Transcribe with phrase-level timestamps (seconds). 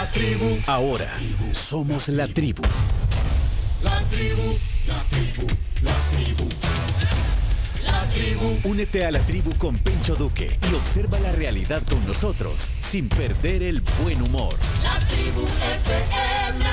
[0.00, 0.56] La tribu.
[0.66, 1.12] Ahora
[1.52, 2.62] somos la tribu.
[3.82, 5.46] La tribu, la tribu,
[5.82, 6.48] la tribu.
[7.84, 8.58] La tribu.
[8.64, 13.62] Únete a la tribu con Pencho Duque y observa la realidad con nosotros sin perder
[13.62, 14.54] el buen humor.
[14.82, 15.42] La tribu
[15.74, 16.64] FM.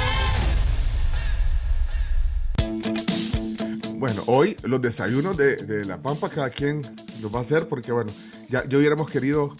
[3.99, 6.81] Bueno, hoy los desayunos de, de, La Pampa, cada quien
[7.21, 8.09] los va a hacer porque, bueno,
[8.47, 9.53] ya, ya hubiéramos querido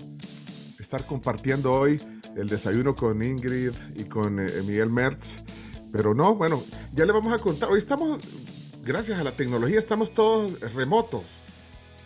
[0.79, 2.01] estar compartiendo hoy
[2.37, 5.39] el desayuno con Ingrid y con eh, Miguel Mertz.
[5.91, 7.69] Pero no, bueno, ya le vamos a contar.
[7.69, 8.19] Hoy estamos,
[8.83, 11.25] gracias a la tecnología, estamos todos remotos.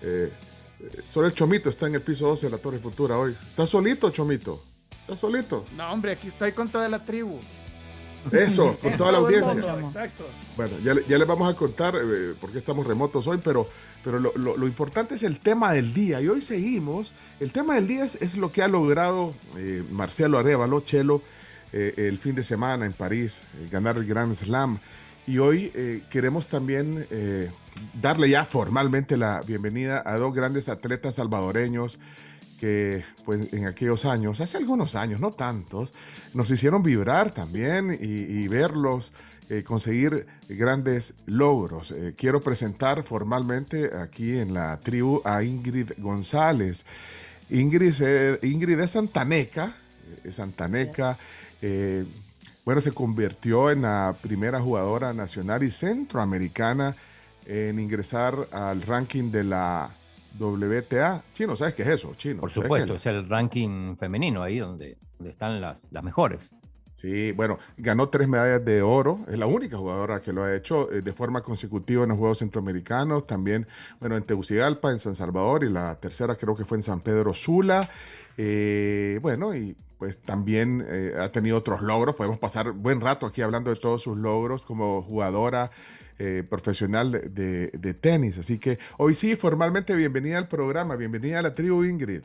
[0.02, 0.32] Eh,
[0.80, 3.36] eh, solo el Chomito está en el piso 12 de la Torre Futura hoy.
[3.50, 4.64] ¿Está solito, Chomito?
[5.02, 5.66] ¿Está solito?
[5.76, 7.40] No, hombre, aquí estoy con toda la tribu.
[8.32, 9.80] Eso, con toda la audiencia.
[9.80, 10.28] Exacto.
[10.58, 13.68] Bueno, ya, ya les vamos a contar eh, por qué estamos remotos hoy, pero,
[14.04, 16.22] pero lo, lo, lo, importante es el tema del día.
[16.22, 17.14] Y hoy seguimos.
[17.40, 21.22] El tema del día es, es lo que ha logrado eh, Marcelo Arevalo, Chelo,
[21.74, 24.80] eh, el fin de semana en París, eh, ganar el Grand Slam.
[25.26, 27.08] Y hoy eh, queremos también
[27.94, 32.00] darle ya formalmente la bienvenida a dos grandes atletas salvadoreños
[32.62, 35.92] que pues, en aquellos años, hace algunos años, no tantos,
[36.36, 39.12] nos hicieron vibrar también y, y verlos
[39.50, 41.90] eh, conseguir grandes logros.
[41.90, 46.86] Eh, quiero presentar formalmente aquí en la tribu a Ingrid González.
[47.50, 49.76] Ingrid, eh, Ingrid es santaneca,
[50.24, 51.18] es santaneca.
[52.64, 56.96] bueno, se convirtió en la primera jugadora nacional y centroamericana
[57.48, 59.90] en ingresar al ranking de la
[60.40, 61.22] WTA.
[61.34, 62.14] Chino, ¿sabes qué es eso?
[62.16, 62.42] Chino.
[62.42, 66.52] Por supuesto, es, el ranking femenino ahí donde, donde están las, las mejores.
[67.02, 70.92] Sí, bueno, ganó tres medallas de oro, es la única jugadora que lo ha hecho
[70.92, 73.66] eh, de forma consecutiva en los Juegos Centroamericanos, también,
[74.00, 77.34] bueno, en Tegucigalpa, en San Salvador, y la tercera creo que fue en San Pedro
[77.34, 77.90] Sula.
[78.38, 83.42] Eh, bueno, y pues también eh, ha tenido otros logros, podemos pasar buen rato aquí
[83.42, 85.72] hablando de todos sus logros como jugadora.
[86.24, 88.38] Eh, profesional de, tenis.
[88.38, 92.22] Así que hoy sí, formalmente bienvenida al programa, bienvenida a la tribu Ingrid.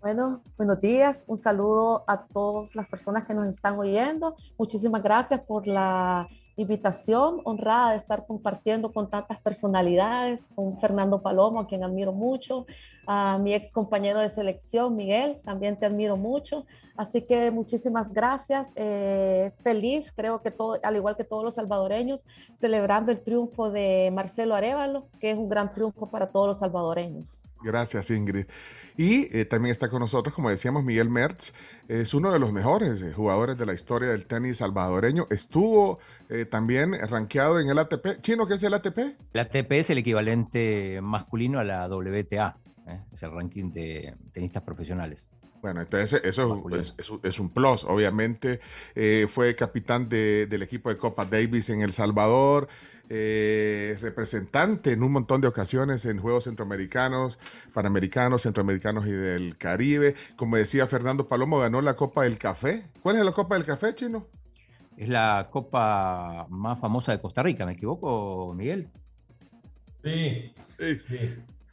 [0.00, 4.34] Bueno, buenos días, un saludo a todas las personas que nos están oyendo.
[4.56, 6.26] Muchísimas gracias por la
[6.58, 12.66] invitación honrada de estar compartiendo con tantas personalidades, con Fernando Palomo, a quien admiro mucho,
[13.06, 16.66] a mi ex compañero de selección, Miguel, también te admiro mucho.
[16.96, 18.68] Así que muchísimas gracias.
[18.74, 22.24] Eh, feliz, creo que todo, al igual que todos los salvadoreños,
[22.54, 27.47] celebrando el triunfo de Marcelo Arevalo, que es un gran triunfo para todos los salvadoreños.
[27.62, 28.46] Gracias, Ingrid.
[28.96, 31.52] Y eh, también está con nosotros, como decíamos, Miguel Mertz,
[31.86, 35.28] es uno de los mejores eh, jugadores de la historia del tenis salvadoreño.
[35.30, 38.20] Estuvo eh, también rankeado en el ATP.
[38.20, 38.98] Chino, ¿qué es el ATP?
[39.32, 42.56] El ATP es el equivalente masculino a la WTA,
[43.12, 45.28] es el ranking de tenistas profesionales.
[45.60, 47.84] Bueno, entonces eso es, es, es, un plus.
[47.84, 48.60] Obviamente
[48.94, 52.68] eh, fue capitán de, del equipo de Copa Davis en El Salvador,
[53.10, 57.38] eh, representante en un montón de ocasiones en Juegos Centroamericanos,
[57.72, 60.14] Panamericanos, Centroamericanos y del Caribe.
[60.36, 62.84] Como decía Fernando Palomo, ganó la Copa del Café.
[63.02, 64.26] ¿Cuál es la Copa del Café, Chino?
[64.96, 68.88] Es la copa más famosa de Costa Rica, ¿me equivoco, Miguel?
[70.02, 70.98] Sí, sí.
[70.98, 71.18] sí.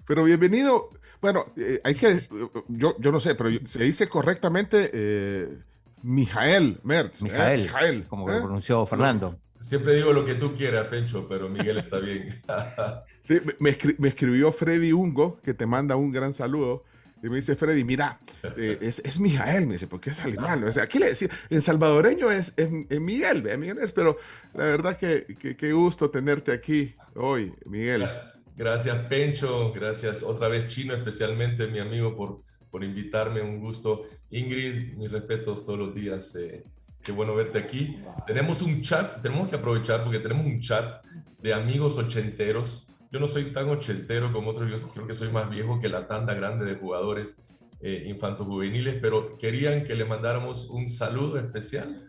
[0.07, 0.89] Pero bienvenido.
[1.21, 2.21] Bueno, eh, hay que,
[2.67, 5.49] yo, yo no sé, pero se dice correctamente eh,
[6.03, 7.21] Mijael Mertz.
[7.21, 9.39] Mijael, eh, Mijael como lo pronunció Fernando.
[9.59, 12.39] Siempre digo lo que tú quieras, Pencho, pero Miguel está bien.
[13.21, 16.83] sí, me, escri me, escribió Freddy Ungo, que te manda un gran saludo.
[17.23, 18.19] Y me dice Freddy, mira,
[18.55, 20.63] eh, es, es Mijael, me dice, porque es alemán.
[20.63, 24.19] O sea, aquí le decía, en salvadoreño es, es, es Miguel, Miguel es, pero
[24.53, 28.07] la verdad que, que, que, gusto tenerte aquí hoy, Miguel.
[28.55, 34.07] Gracias, Pencho, gracias otra vez Chino, especialmente mi amigo por, por invitarme, un gusto.
[34.31, 36.35] Ingrid, mis respetos todos los días.
[36.35, 36.63] Eh,
[37.03, 37.97] qué bueno verte aquí.
[38.25, 41.03] Tenemos un chat, tenemos que aprovechar porque tenemos un chat
[41.41, 45.49] de amigos ochenteros yo no soy tan ochentero como otros, yo creo que soy más
[45.49, 47.37] viejo que la tanda grande de jugadores
[47.79, 52.04] eh, infantos juveniles, pero querían que le mandáramos un saludo especial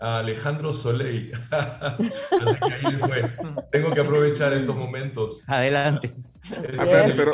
[0.00, 1.32] a Alejandro Soleil.
[1.50, 3.30] Así que ahí fue.
[3.70, 5.42] Tengo que aprovechar estos momentos.
[5.46, 6.12] Adelante.
[6.44, 7.32] Es, ver, pero,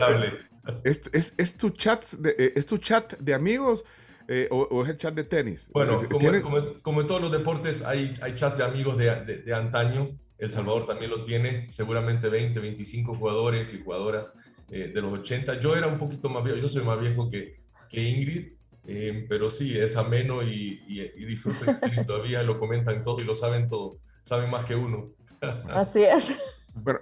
[0.83, 3.85] ¿es, es, es, tu chat de, ¿Es tu chat de amigos?
[4.27, 5.69] Eh, o, o, es el chat de tenis?
[5.73, 9.39] Bueno, como, como, como, en todos los deportes, hay, hay chats de amigos de, de,
[9.43, 10.19] de antaño.
[10.39, 14.35] El Salvador también lo tiene, seguramente 20, 25 jugadores y jugadoras
[14.71, 15.61] eh, de los 80.
[15.61, 18.55] Yo era un poquito más viejo, yo soy más viejo que, que Ingrid,
[18.87, 23.35] eh, pero sí, es ameno y, y, y disfrutan todavía, lo comentan todo y lo
[23.35, 25.11] saben todo, saben más que uno.
[25.69, 26.33] Así es.
[26.75, 26.99] Bueno,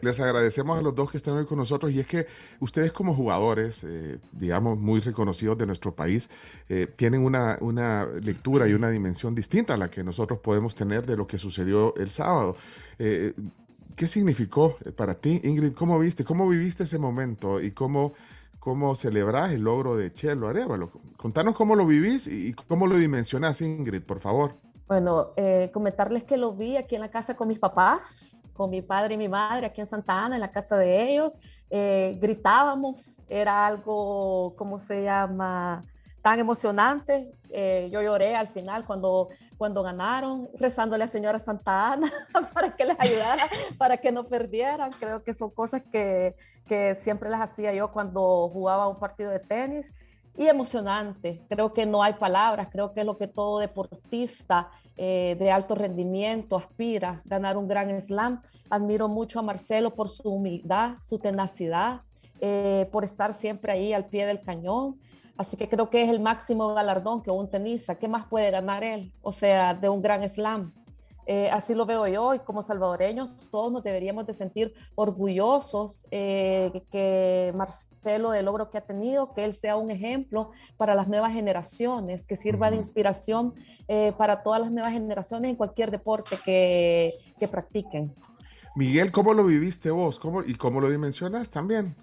[0.00, 2.26] les, agradecemos a los dos que están hoy con nosotros y es que
[2.58, 6.28] ustedes como jugadores, eh, digamos, muy reconocidos de nuestro país,
[6.68, 11.06] eh, tienen una, una, lectura y una dimensión distinta a la que nosotros podemos tener
[11.06, 12.56] de lo que sucedió el sábado.
[12.98, 13.32] Eh,
[13.94, 15.72] ¿Qué significó para ti, Ingrid?
[15.74, 18.14] ¿Cómo viste, cómo viviste ese momento y cómo,
[18.62, 20.90] cómo celebrás el logro de Chelo Arevalo?
[21.16, 24.54] Contanos cómo lo vivís y cómo lo dimensionás, Ingrid, por favor.
[24.86, 25.32] Bueno,
[25.72, 29.16] comentarles que lo vi aquí en la casa con mis papás con mi padre y
[29.16, 31.36] mi madre aquí en Santa Ana, en la casa de ellos.
[31.70, 35.84] Eh, gritábamos, era algo, ¿cómo se llama?
[36.22, 37.32] Tan emocionante.
[37.50, 39.28] Eh, yo lloré al final cuando,
[39.62, 42.10] cuando ganaron, rezándole a Señora Santa Ana
[42.52, 43.48] para que les ayudara,
[43.78, 44.90] para que no perdieran.
[44.98, 46.34] Creo que son cosas que,
[46.66, 49.94] que siempre las hacía yo cuando jugaba un partido de tenis
[50.36, 51.44] y emocionante.
[51.48, 55.76] Creo que no hay palabras, creo que es lo que todo deportista eh, de alto
[55.76, 58.42] rendimiento aspira, ganar un gran slam.
[58.68, 62.00] Admiro mucho a Marcelo por su humildad, su tenacidad,
[62.40, 64.98] eh, por estar siempre ahí al pie del cañón.
[65.36, 68.84] Así que creo que es el máximo galardón que un tenista, ¿qué más puede ganar
[68.84, 69.12] él?
[69.22, 70.72] O sea, de un gran slam.
[71.24, 76.82] Eh, así lo veo yo y como salvadoreños todos nos deberíamos de sentir orgullosos eh,
[76.90, 81.32] que Marcelo del logro que ha tenido, que él sea un ejemplo para las nuevas
[81.32, 83.54] generaciones, que sirva de inspiración
[83.86, 88.12] eh, para todas las nuevas generaciones en cualquier deporte que, que practiquen.
[88.74, 90.18] Miguel, ¿cómo lo viviste vos?
[90.18, 91.94] ¿Cómo, ¿Y cómo lo dimensionas también?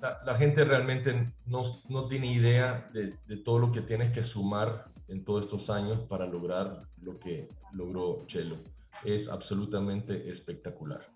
[0.00, 4.86] La, gente realmente no, no tiene idea de, de todo lo que tienes que sumar
[5.10, 8.56] en todos estos años para lograr lo que logró Chelo.
[9.04, 11.06] Es absolutamente espectacular.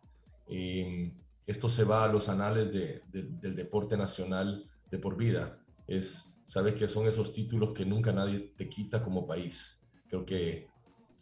[0.48, 1.12] Em,
[1.46, 5.58] esto se va a los anales del deporte nacional de por vida.
[5.86, 9.88] Es, sabes que son esos títulos que nunca nadie te quita como país.
[10.08, 10.68] Creo que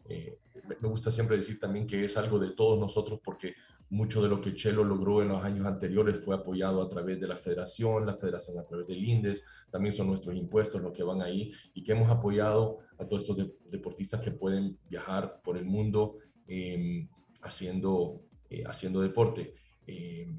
[0.08, 0.38] eh,
[0.80, 3.54] me gusta siempre decir también que es algo de todos nosotros porque
[3.92, 7.28] mucho de lo que Chelo logró en los años anteriores fue apoyado a través de
[7.28, 11.20] la federación, la federación a través del INDES, también son nuestros impuestos los que van
[11.20, 13.36] ahí y que hemos apoyado a todos estos
[13.70, 16.16] deportistas que pueden viajar por el mundo
[16.46, 17.06] em,
[17.42, 19.54] haciendo, eh, haciendo deporte.
[19.86, 20.32] Eh,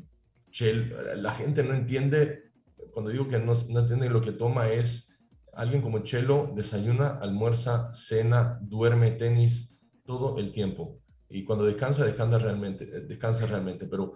[1.16, 2.52] la gente no entiende,
[2.92, 5.13] cuando digo que no, no entiende lo que toma es
[5.56, 11.04] alguien como Chelo desayuna, almuerza, cena, duerme, tenis, todo el tiempo
[11.34, 14.14] y cuando descansa, descansa realmente, eh, descansa realmente, pero,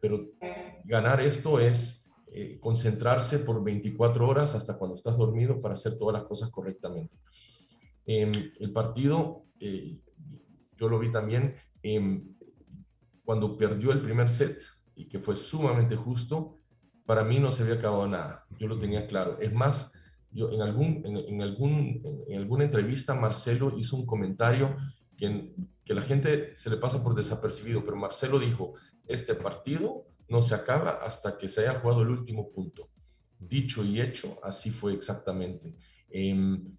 [0.00, 0.30] pero
[0.84, 6.14] ganar esto es eh, concentrarse por 24 horas hasta cuando estás dormido para hacer todas
[6.14, 7.18] las cosas correctamente.
[8.06, 10.00] Em, el partido, eh,
[10.74, 12.34] yo lo vi también em,
[13.22, 14.58] cuando perdió el primer set
[14.94, 16.56] y que fue sumamente justo,
[17.04, 19.38] para mí no se había acabado nada, yo lo tenía claro.
[19.38, 19.92] Es más,
[20.32, 24.76] yo en, algún, en, en algún, en alguna entrevista Marcelo hizo un comentario
[25.16, 25.52] que,
[25.84, 28.74] que la gente se le pasa por desapercibido, pero Marcelo dijo,
[29.06, 32.88] este partido no se acaba hasta que se haya jugado el último punto.
[33.38, 35.74] Dicho y hecho, así fue exactamente.
[36.08, 36.74] Em,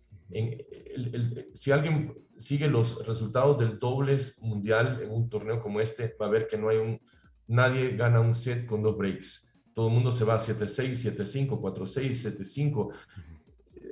[1.53, 6.29] si alguien sigue los resultados del dobles mundial en un torneo como este, va a
[6.29, 6.99] ver que no hay un,
[7.47, 9.63] nadie gana un set con dos breaks.
[9.73, 12.93] Todo el mundo se va 7-6, 7-5, 4-6, 7-5.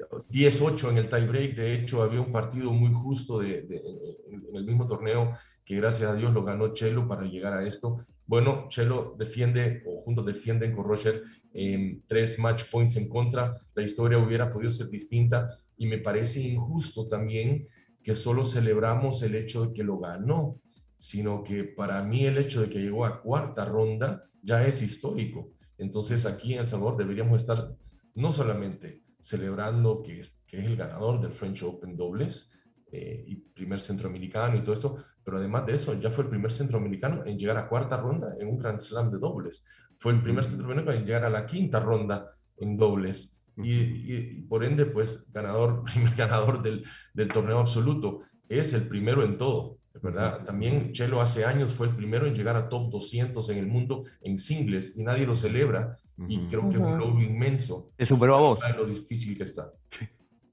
[0.10, 1.56] 10-8 en el tiebreak.
[1.56, 5.34] De hecho, había un partido muy justo de, en el mismo torneo
[5.64, 8.06] que gracias a Dios lo ganó Chelo para llegar a esto.
[8.26, 11.22] Bueno, Chelo defiende, o juntos defienden con Roger,
[11.54, 13.54] en tres match points en contra.
[13.74, 17.68] La historia hubiera podido ser distinta y me parece injusto también
[18.02, 20.60] que solo celebramos el hecho de que lo ganó,
[20.98, 25.52] sino que para mí el hecho de que llegó a cuarta ronda ya es histórico.
[25.78, 27.76] Entonces aquí en El Salvador deberíamos estar
[28.16, 32.62] no solamente celebrando que es, que es el ganador del French Open dobles
[32.92, 36.52] eh, y primer centroamericano y todo esto, pero además de eso, ya fue el primer
[36.52, 39.66] centroamericano en llegar a cuarta ronda en un Grand Slam de dobles.
[39.98, 43.44] Fue el primer centroamericano en llegar a la quinta ronda en dobles.
[43.58, 48.22] Y, por ende, pues ganador, primer ganador del, del torneo absoluto.
[48.50, 49.81] Es el primero en todo.
[50.02, 50.46] ¿Verdad?
[50.46, 54.04] También Chelo hace años fue el primero en llegar a top 200 en el mundo
[54.22, 57.92] en singles y nadie lo celebra y creo que es un logro inmenso.
[57.96, 58.60] Te superó a vos.
[58.78, 59.72] lo difícil que está.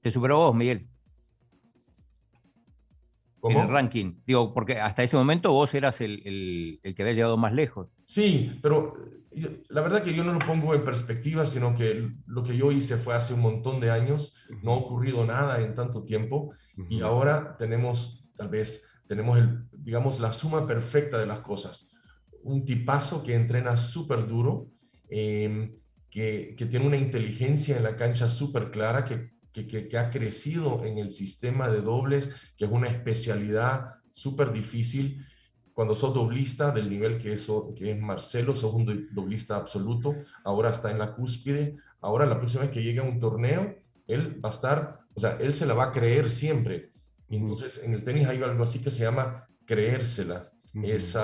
[0.01, 0.89] Te superó a vos, Miguel.
[3.39, 3.59] ¿Cómo?
[3.59, 4.21] En el ranking.
[4.25, 7.87] Digo, porque hasta ese momento vos eras el, el, el que había llegado más lejos.
[8.03, 8.95] Sí, pero
[9.69, 12.97] la verdad que yo no lo pongo en perspectiva, sino que lo que yo hice
[12.97, 16.51] fue hace un montón de años, no ha ocurrido nada en tanto tiempo
[16.89, 21.91] y ahora tenemos tal vez tenemos, el, digamos, la suma perfecta de las cosas.
[22.43, 24.69] Un tipazo que entrena súper duro,
[25.09, 25.73] em,
[26.11, 30.85] que, que, tiene una inteligencia en la cancha súper clara, que, que, que, ha crecido
[30.85, 35.25] en el sistema de dobles, que es una especialidad súper difícil
[35.73, 40.13] cuando sos doblista del nivel que es, que es Marcelo, sos un doblista absoluto,
[40.43, 43.75] ahora está en la cúspide, ahora la próxima vez que llegue a un torneo,
[44.05, 46.88] él va a estar, o sea, él se la va a creer siempre.
[47.29, 50.51] Y entonces en el tenis hay algo así que se llama creérsela.
[50.83, 51.15] es,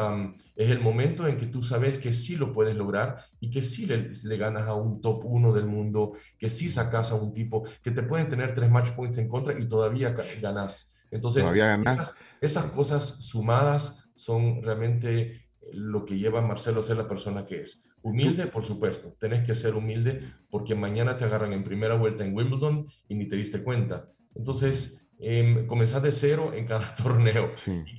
[0.55, 3.85] es el momento en que tú sabes que sí lo puedes lograr y que sí
[3.85, 7.63] le, le, ganas a un top uno del mundo, que sí sacas a un tipo
[7.83, 10.95] que te pueden tener tres match points en contra y todavía ganas.
[11.11, 12.15] Entonces, todavía ganas.
[12.41, 17.61] Esas, cosas sumadas son realmente lo que lleva a Marcelo a ser la persona que
[17.61, 17.89] es.
[18.03, 22.35] Humilde, por supuesto, tenés que ser humilde porque mañana te agarran en primera vuelta en
[22.35, 24.09] Wimbledon y ni te diste cuenta.
[24.35, 27.51] Entonces, eh, comenzar de cero en cada torneo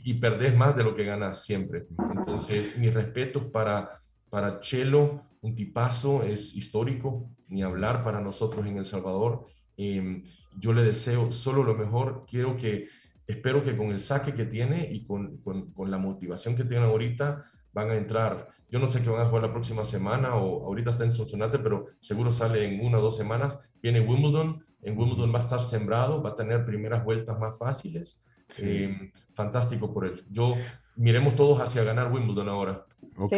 [0.05, 1.87] y, perdés más de lo que ganas siempre.
[2.17, 3.91] Entonces, mi respeto para,
[4.29, 9.47] para Chelo, un tipazo, es histórico, ni hablar para nosotros en El Salvador.
[9.77, 10.23] Em,
[10.59, 12.25] yo le deseo solo lo mejor.
[12.29, 12.89] Quiero que,
[13.27, 16.89] espero que con el saque que tiene y con, con, con la motivación que tienen
[16.89, 17.43] ahorita,
[17.73, 18.49] van a entrar.
[18.71, 21.59] Yo no sé qué van a jugar la próxima semana o ahorita está en Sonsonate,
[21.59, 23.75] pero seguro sale en una o dos semanas.
[23.81, 28.33] Viene Wimbledon en Wimbledon va a estar sembrado, va a tener primeras vueltas más fáciles.
[28.63, 30.25] Eh, fantástico por él.
[30.31, 30.55] Yo
[30.95, 32.87] miremos todos hacia ganar Wimbledon ahora.
[33.17, 33.33] Ok.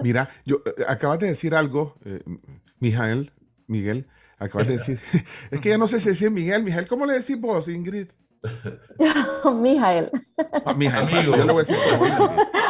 [0.00, 2.22] Mira, yo eh, acabas de decir algo, eh,
[2.80, 3.32] Mijael,
[3.66, 5.00] Miguel, acabas de decir,
[5.50, 8.08] es que ya no sé si decir Miguel, Miguel, ¿cómo le decís vos, Ingrid?
[9.54, 10.10] Mijael.
[10.66, 11.34] Ah, amigo.
[11.34, 11.78] Yo le voy a decir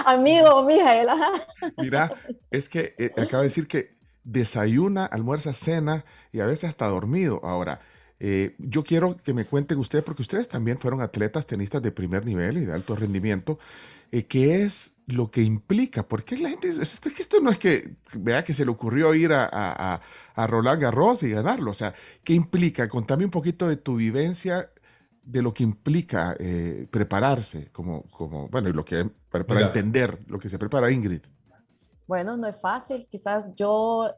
[0.07, 1.09] amigo, Mijael.
[1.79, 2.15] Mira,
[2.53, 7.41] es que eh, acaba de decir que desayuna, almuerza, cena y a veces hasta dormido.
[7.43, 7.81] Ahora,
[8.21, 12.25] eh, yo quiero que me cuenten ustedes, porque ustedes también fueron atletas, tenistas de primer
[12.25, 13.59] nivel y de alto rendimiento,
[14.13, 16.05] eh, ¿qué es lo que implica?
[16.05, 19.33] Porque la gente, es, que esto no es que vea que se le ocurrió ir
[19.33, 20.01] a,
[20.37, 22.89] a, Roland Garros y ganarlo, o sea, ¿qué implica?
[22.89, 24.71] Contame un poquito de tu vivencia
[25.23, 30.39] de lo que implica eh, prepararse, como, como, bueno, y lo que, para, entender lo
[30.39, 31.23] que se prepara Ingrid.
[32.07, 34.11] Bueno, no es fácil, quizás yo,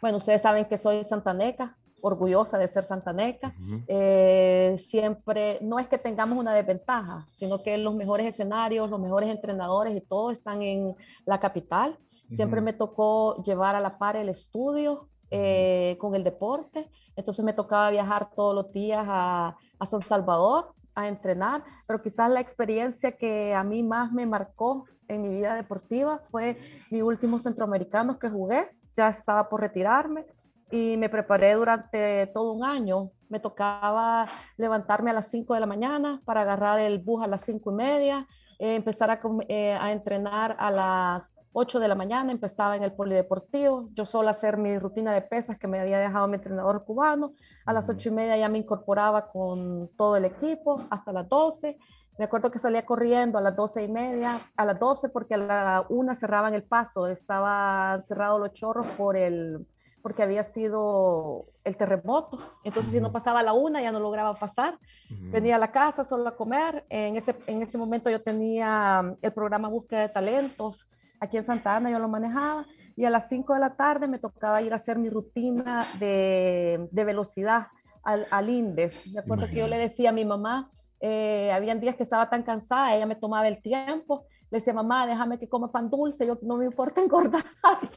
[0.00, 3.52] bueno, ustedes saben que soy santaneca, orgullosa de ser santaneca.
[3.86, 9.30] Eh, siempre, no es que tengamos una desventaja, sino que los mejores escenarios, los mejores
[9.30, 11.98] entrenadores y todo están en la capital.
[12.28, 16.88] Siempre me tocó llevar a la par el estudio eh, con el deporte.
[17.16, 22.30] Entonces me tocaba viajar todos los días a, a San Salvador a entrenar, pero quizás
[22.30, 26.56] la experiencia que a mí más me marcó en mi vida deportiva fue
[26.90, 28.68] mi último centroamericano que jugué.
[28.94, 30.26] Ya estaba por retirarme
[30.70, 33.10] y me preparé durante todo un año.
[33.28, 37.42] Me tocaba levantarme a las 5 de la mañana para agarrar el bus a las
[37.42, 38.26] 5 y media,
[38.58, 42.92] eh, empezar a, eh, a, entrenar a las 8 de la mañana, empezaba en el
[42.92, 47.34] polideportivo, yo solo hacer mi rutina de pesas que me había dejado mi entrenador cubano,
[47.66, 51.76] a las 8 y media ya me incorporaba con todo el equipo hasta las 12.
[52.18, 55.38] Me acuerdo que salía corriendo a las 12 y media, a las 12 porque a
[55.38, 59.66] la 1 cerraban el paso, estaban cerrados los chorros por el,
[60.02, 62.38] porque había sido el terremoto.
[62.64, 64.78] Entonces, si no pasaba la una, ya no lograba pasar.
[65.08, 66.84] Venía a la casa solo a comer.
[66.88, 70.86] En ese, en ese momento yo tenía el programa Búsqueda de Talentos.
[71.20, 72.66] Aquí en Santa Ana yo lo manejaba.
[72.96, 76.88] Y a las 5 de la tarde me tocaba ir a hacer mi rutina de,
[76.90, 77.68] de velocidad
[78.02, 79.06] al, al, INDES.
[79.12, 82.42] Me acuerdo que yo le decía a mi mamá, eh, habían días que estaba tan
[82.42, 86.38] cansada, ella me tomaba el tiempo le decía, mamá, déjame que coma pan dulce, yo
[86.42, 87.44] no me importa engordar,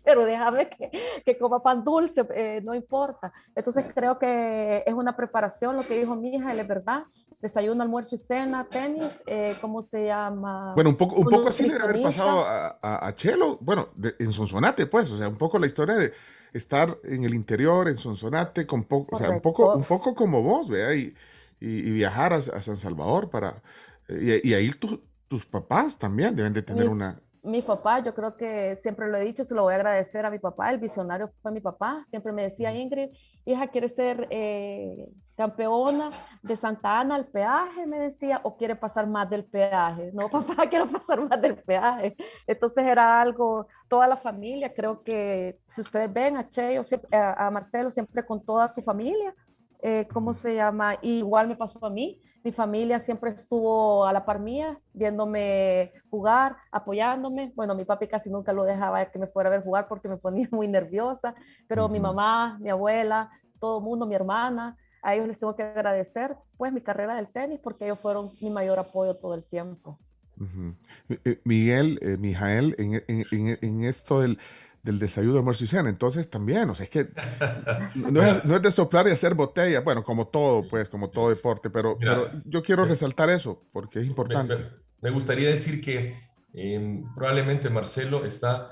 [0.03, 0.91] pero déjame que,
[1.25, 3.33] que coma pan dulce, eh, no importa.
[3.55, 7.05] Entonces creo que es una preparación, lo que dijo mi hija, es verdad,
[7.41, 10.74] desayuno, almuerzo y cena, tenis, eh, ¿cómo se llama?
[10.75, 14.86] Bueno, un poco, un poco así debe haber pasado a, a, Chelo, bueno, en Sonsonate,
[14.86, 16.13] pues, o sea, un poco la historia de
[16.53, 20.41] estar en el interior, en Sonsonate, con poco, o sea, un poco, un poco como
[20.41, 21.13] vos, vea, y,
[21.60, 23.62] y, viajar a, a, San Salvador para,
[24.07, 25.01] y, y ahí tú
[25.33, 27.19] tus papás también deben de tener una...
[27.41, 30.29] Mi papá, yo creo que siempre lo he dicho, se lo voy a agradecer a
[30.29, 33.09] mi papá, el visionario fue mi papá, siempre me decía, Ingrid,
[33.43, 36.11] hija, ¿quieres ser eh, campeona
[36.43, 37.87] de Santa Ana al peaje?
[37.87, 40.11] Me decía, o quiere pasar más del peaje.
[40.13, 42.15] No, papá, quiero pasar más del peaje.
[42.45, 47.89] Entonces era algo, toda la familia, creo que si ustedes ven a Cheo, a Marcelo,
[47.89, 49.33] siempre con toda su familia,
[49.83, 50.95] eh, ¿cómo se llama?
[51.01, 52.21] igual me pasó a mí.
[52.41, 57.51] Mi familia siempre estuvo a la par mía, viéndome jugar, apoyándome.
[57.55, 60.17] Bueno, mi papi casi nunca lo dejaba que me fuera a ver jugar porque me
[60.17, 61.35] ponía muy nerviosa,
[61.67, 65.63] pero mi mamá, mi abuela, todo el mundo, mi hermana, a ellos les tengo que
[65.63, 69.99] agradecer pues mi carrera del tenis porque ellos fueron mi mayor apoyo todo el tiempo.
[71.09, 74.39] Eh, Miguel, eh, Mijael, en, en, en, esto del,
[74.83, 75.89] del desayuno, almuerzo y cena.
[75.89, 77.07] Entonces también, o sea, es que
[77.95, 81.29] no es, no es de soplar y hacer botella, bueno, como todo, pues, como todo
[81.29, 84.57] deporte, pero, pero yo quiero resaltar eso porque es importante.
[85.01, 86.13] Me, gustaría decir que
[86.53, 88.69] Em, probablemente Marcelo está...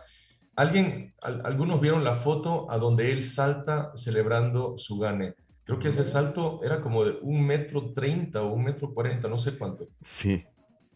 [0.56, 5.34] Alguien, algunos vieron la foto a donde él salta celebrando su gane.
[5.64, 9.38] Creo que ese salto era como de un metro treinta o un metro cuarenta, no
[9.38, 9.88] sé cuánto.
[10.02, 10.46] Sí.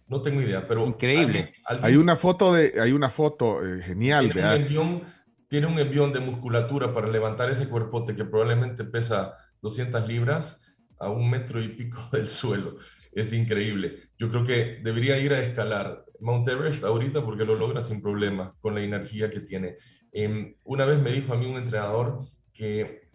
[0.07, 0.85] No tengo idea, pero...
[0.85, 1.53] Increíble.
[1.65, 4.31] hay una foto, de, hay una foto eh, genial.
[4.31, 5.03] Tiene un, envión,
[5.47, 10.65] tiene un envión de musculatura para levantar ese cuerpote que probablemente pesa 200 libras
[10.99, 12.77] a un metro y pico del suelo.
[13.11, 14.09] Es increíble.
[14.17, 18.55] Yo creo que debería ir a escalar Mount Everest ahorita porque lo logra sin problema
[18.59, 19.75] con la energía que tiene.
[20.11, 22.19] Em, una vez me dijo a mí un entrenador
[22.53, 23.09] que,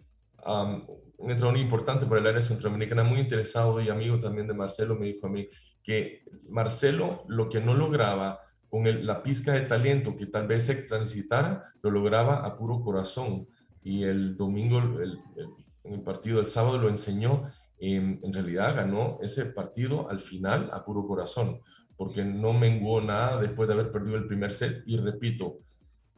[1.21, 5.07] un entrenador importante para el área centroamericana, muy interesado y amigo también de Marcelo, me
[5.07, 5.47] dijo a mí
[5.81, 10.97] que Marcelo lo que no lograba con la pizca de talento que tal vez extra
[10.97, 13.47] necesitara, lo lograba a puro corazón.
[13.83, 17.51] Y el domingo, el partido del sábado, lo enseñó
[17.83, 21.61] Em, en realidad ganó ese partido al final a puro corazón,
[21.97, 24.83] porque no menguó nada después de haber perdido el primer set.
[24.85, 25.57] Y repito,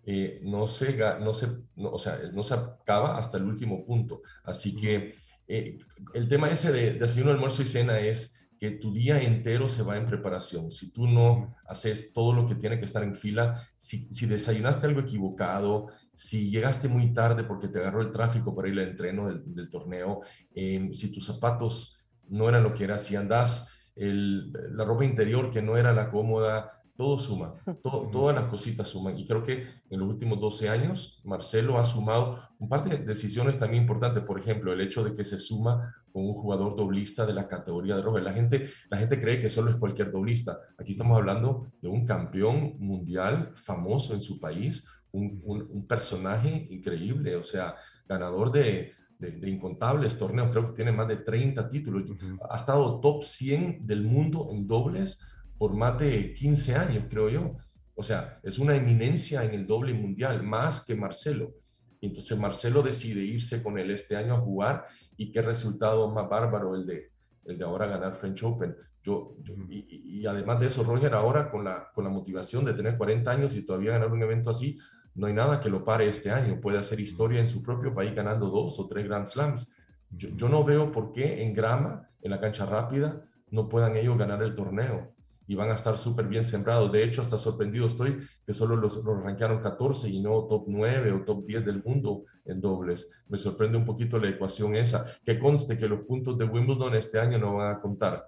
[0.05, 4.22] eh, no, se, no, se, o sea, no se acaba hasta el último punto.
[4.43, 5.13] Así que
[5.48, 5.77] eh,
[6.13, 9.98] el tema ese de desayuno, almuerzo y cena es que tu día entero se va
[9.98, 10.72] en preparación.
[10.72, 14.88] Si tú no haces todo lo que tiene que estar en fila, si, si desayunaste
[14.88, 19.27] algo equivocado, si llegaste muy tarde porque te agarró el tráfico para ir al entreno
[19.27, 20.22] del, torneo,
[20.53, 25.62] em, si tus zapatos no eran lo que era, si andas la ropa interior que
[25.62, 29.17] no era la cómoda, todo suma, todas las cositas suman.
[29.17, 33.57] Y creo que en los últimos 12 años, Marcelo ha sumado un par de decisiones
[33.57, 34.23] también importantes.
[34.23, 37.95] Por ejemplo, el hecho de que se suma con un jugador doblista de la categoría
[37.95, 38.23] de Robert.
[38.23, 40.59] La gente, la gente cree que solo es cualquier doblista.
[40.77, 47.35] Aquí estamos hablando de un campeón mundial famoso en su país, un, un, personaje increíble,
[47.35, 47.75] o sea,
[48.07, 52.03] ganador de, de, incontables torneos, creo que tiene más de 30 títulos.
[52.50, 55.21] Ha estado top 100 del mundo en dobles
[55.63, 57.55] por más de 15 años, creo yo.
[57.96, 61.53] O sea, es una eminencia en el doble mundial, más que Marcelo.
[62.01, 64.84] Entonces Marcelo decide irse con él este año a jugar
[65.15, 67.13] y qué resultado más bárbaro el de,
[67.46, 68.75] el de ahora ganar French Open.
[69.01, 69.38] Yo,
[69.70, 73.55] y, además de eso, Roger, ahora con la, con la motivación de tener 40 años
[73.55, 74.77] y todavía ganar un evento así,
[75.16, 76.59] no hay nada que lo pare este año.
[76.59, 79.66] Puede hacer historia en su propio país ganando dos o tres Grand Slams.
[80.09, 84.18] Yo, yo no veo por qué en grama, en la cancha rápida, no puedan ellos
[84.18, 85.12] ganar el torneo
[85.53, 86.92] y van a estar súper bien sembrados.
[86.92, 91.11] De hecho, hasta sorprendido estoy que solo los, los rankearon 14 y no top 9
[91.11, 93.24] o top 10 del mundo en dobles.
[93.29, 95.05] Me sorprende un poquito la ecuación esa.
[95.24, 98.27] Que conste que los puntos de Wimbledon este año no van a contar.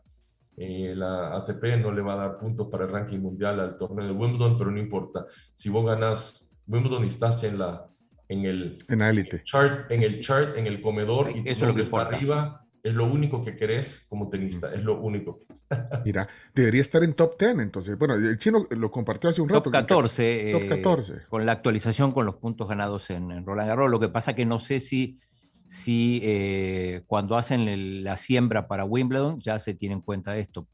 [0.55, 4.05] Eh, la ATP no le va a dar puntos para el ranking mundial al torneo
[4.05, 5.25] de Wimbledon, pero no importa.
[5.55, 7.87] Si vos ganas Wimbledon y estás en la
[8.27, 12.01] en el, en chart, en el chart, en el comedor y eso lo que está
[12.01, 15.41] arriba, es lo único que querés como tenista, es lo único.
[16.05, 17.97] Mira, debería estar en top 10, entonces.
[17.97, 19.63] Bueno, el chino lo compartió hace un rato.
[19.63, 20.51] Top 14.
[20.51, 21.13] top 14.
[21.13, 23.89] Eh, con la actualización con los puntos ganados en, Roland Garros.
[23.89, 25.17] Lo que pasa que no sé si,
[25.65, 30.67] si eh, cuando hacen la siembra para Wimbledon ya se tiene en cuenta esto.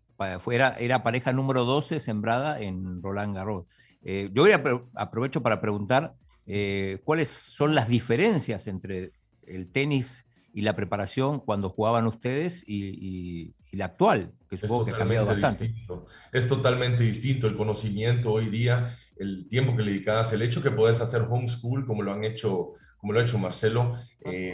[0.52, 3.68] Era, era pareja número 12 sembrada en Roland Garros.
[4.04, 4.44] Eh, yo
[4.96, 6.14] aprovecho para preguntar
[7.06, 13.86] cuáles son las diferencias entre el tenis y la preparación cuando jugaban ustedes y, la
[13.86, 15.74] actual, que supongo que ha cambiado bastante.
[16.34, 20.72] Es totalmente distinto el conocimiento hoy día, el tiempo que le dedicas, el hecho que
[20.72, 23.96] puedes hacer homeschool como lo han hecho, como lo ha hecho Marcelo.
[24.26, 24.54] Eh,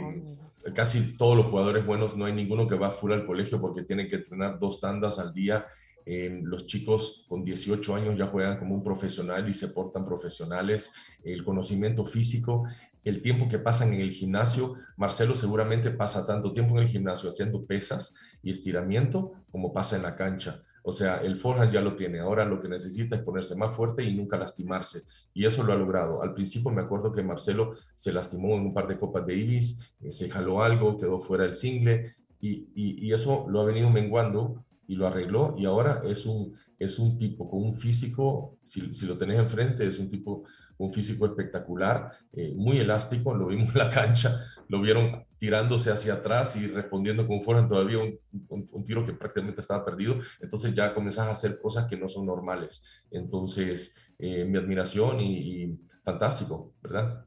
[0.75, 4.07] casi todos los jugadores buenos, no hay ninguno que va full al colegio porque tiene
[4.07, 5.65] que entrenar dos tandas al día.
[6.09, 10.93] Eh, los chicos con 18 años ya juegan como un profesional y se portan profesionales.
[11.21, 12.63] El conocimiento físico
[13.07, 14.75] el tiempo que pasan en el gimnasio.
[14.95, 20.03] Marcelo seguramente pasa tanto tiempo en el gimnasio haciendo pesas y estiramiento como pasa en
[20.03, 20.61] la cancha.
[20.83, 22.19] O sea, el forehand ya lo tiene.
[22.19, 25.01] Ahora lo que necesita es ponerse más fuerte y nunca lastimarse.
[25.33, 26.21] Y eso lo ha logrado.
[26.21, 30.11] Al principio me acuerdo que Marcelo se lastimó en un par de Copas Davis, eh,
[30.11, 34.95] se jaló algo, quedó fuera del single y, y eso lo ha venido menguando y
[34.95, 39.17] lo arregló y ahora es un, es un tipo con un físico, si, si lo
[39.17, 40.43] tenés enfrente, es un tipo,
[40.77, 46.13] un físico espectacular, eh, muy elástico, lo vimos en la cancha, lo vieron tirándose hacia
[46.13, 48.19] atrás y respondiendo como fueran todavía un,
[48.49, 52.25] un, tiro que prácticamente estaba perdido, entonces ya comenzás a hacer cosas que no son
[52.25, 53.05] normales.
[53.11, 57.25] Entonces, eh, mi admiración y, y fantástico, ¿verdad?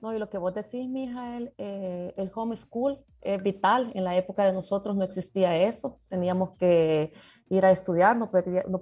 [0.00, 3.92] No, y lo que vos decís, Mijael, eh, el homeschool es vital.
[3.94, 5.98] En la época de nosotros no existía eso.
[6.08, 7.12] Teníamos que
[7.48, 8.30] ir a estudiar, no,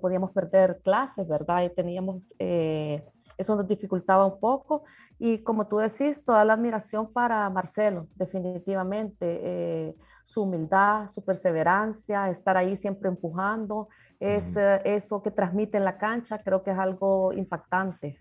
[0.00, 1.62] podíamos perder clases, ¿verdad?
[1.62, 3.05] Y teníamos eh,
[3.37, 4.85] eso nos dificultaba un poco.
[5.18, 9.40] Y como tú decís, toda la admiración para Marcelo, definitivamente.
[9.42, 15.85] Eh, su humildad, su perseverancia, estar ahí siempre empujando, es, eh, eso que transmite en
[15.85, 18.20] la cancha, creo que es algo impactante.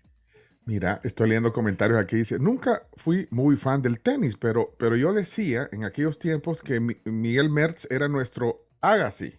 [0.66, 2.16] Mira, estoy leyendo comentarios aquí.
[2.16, 6.80] Dice, nunca fui muy fan del tenis, pero, pero yo decía en aquellos tiempos que
[6.80, 9.38] Miguel Mertz era nuestro Agassi.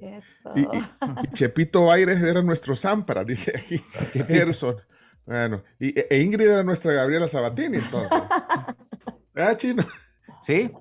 [0.00, 0.52] Eso.
[0.54, 0.66] Y,
[1.34, 3.82] Chepito Aires era nuestro Zampara, dice aquí.
[4.26, 4.76] Gerson.
[5.24, 8.18] Bueno, y, e Ingrid era nuestra Gabriela Sabatini, entonces.
[9.34, 9.84] ¿Verdad, Chino?
[10.42, 10.72] Sí.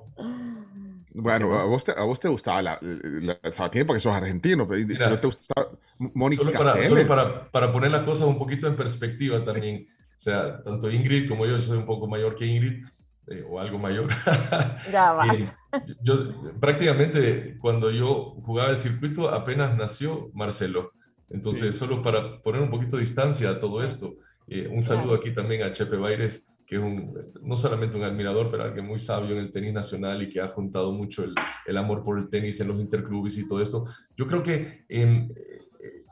[1.18, 4.86] Bueno, a vos, te, a vos te gustaba la, la, Sabatini porque sos argentino, pero
[5.10, 5.70] no te gustaba
[6.14, 9.88] Mónica Solo, para, solo para, para, poner las cosas un poquito en perspectiva también.
[9.88, 12.86] O sea, tanto Ingrid como yo, yo soy un poco mayor que Ingrid,
[13.28, 14.10] eh, o algo mayor.
[14.92, 15.40] Ya vas.
[15.40, 20.92] Eh, yo, prácticamente cuando yo jugaba el circuito apenas nació Marcelo.
[21.30, 24.16] Entonces, solo para poner un poquito de distancia a todo esto,
[24.48, 28.50] eh, un saludo aquí también a Chepe Baires, que es un, no solamente un admirador,
[28.50, 31.34] pero alguien muy sabio en el tenis nacional y que ha juntado mucho el,
[31.66, 33.86] el amor por el tenis en los interclubes y todo esto.
[34.16, 35.30] Yo creo que eh,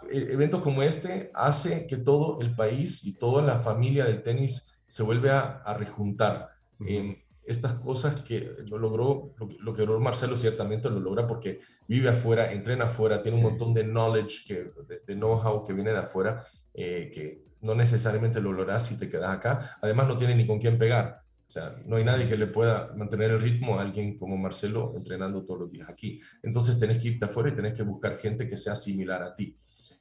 [0.09, 5.03] eventos como este hace que todo el país y toda la familia del tenis se
[5.03, 6.49] vuelve a, a rejuntar.
[6.87, 12.09] Eh, estas cosas que lo logró, lo, que logró Marcelo ciertamente lo logra porque vive
[12.09, 14.71] afuera, entrena afuera, tiene un montón de knowledge, que,
[15.05, 16.41] de, know-how que viene de afuera,
[16.73, 19.77] eh, que no necesariamente lo lograrás si te quedas acá.
[19.81, 21.23] Además, no tiene ni con quién pegar.
[21.47, 24.93] O sea, no hay nadie que le pueda mantener el ritmo a alguien como Marcelo
[24.95, 26.19] entrenando todos los días aquí.
[26.41, 29.57] Entonces, tenés que irte afuera y tenés que buscar gente que sea similar a ti.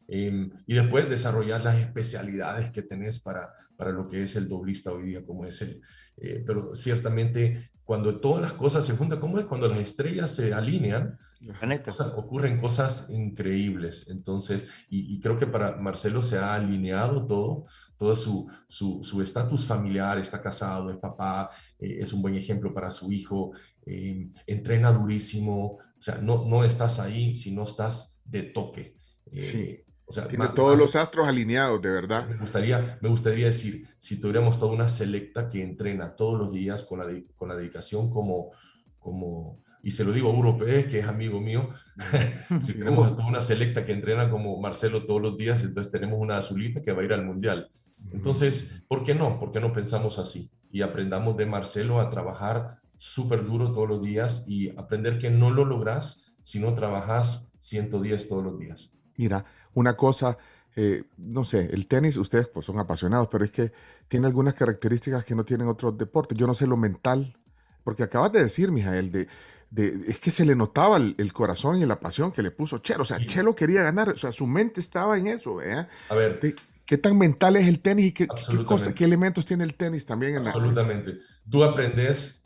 [0.09, 4.93] Em, y después desarrollar las especialidades que tenés para, para lo que es el doblista
[4.93, 5.81] hoy día, como es el...
[6.17, 9.47] Eh, pero ciertamente cuando todas las cosas se juntan, ¿cómo es?
[9.47, 11.19] Cuando las estrellas se alinean,
[12.17, 14.09] ocurren cosas increíbles.
[14.09, 17.65] Entonces, y, creo que para Marcelo se ha alineado todo,
[17.97, 22.91] todo su estatus su, familiar, está casado, es papá, eh, es un buen ejemplo para
[22.91, 23.53] su hijo,
[23.85, 28.97] eh, entrena durísimo, o sea, no, no estás ahí si no estás de toque.
[29.33, 29.85] Eh, sí.
[30.13, 32.29] O sea, Tiene todos los astros alineados, de verdad.
[32.29, 36.85] Me gustaría, me gustaría decir, si tuviéramos toda una selecta que entrena todos los días
[36.85, 38.51] con la, con la dedicación como,
[38.99, 41.71] como, y se lo digo a Europeo, que es amigo mío,
[42.61, 46.37] si tenemos toda una selecta que entrena como Marcelo todos los días, entonces tenemos una
[46.37, 47.71] azulita que va a ir al Mundial.
[48.13, 49.41] Entonces, ¿por qué no?
[49.41, 50.51] ¿Por qué no pensamos así?
[50.71, 55.51] Y aprendamos de Marcelo a trabajar súper duro todos los días y aprender que no
[55.51, 58.99] lo logras si no trabajas 110 todos los días.
[59.17, 60.39] Mira, una cosa,
[60.77, 63.73] eh, no sé, el tenis, ustedes pues son apasionados, pero es que
[64.09, 66.37] tiene algunas características que no tienen otros deportes.
[66.37, 67.37] Yo no sé lo mental,
[67.85, 69.29] porque acabas de decir, Mijael, de,
[69.71, 73.03] de, es que se le notaba el, corazón y la pasión que le puso Chelo.
[73.03, 75.63] O sea, Chelo quería ganar, o sea, su mente estaba en eso.
[75.63, 75.87] ¿eh?
[76.09, 76.39] A ver.
[76.85, 80.35] ¿Qué tan mental es el tenis y qué, qué, qué elementos tiene el tenis también?
[80.35, 81.19] En Absolutamente.
[81.49, 82.42] Tú aprendes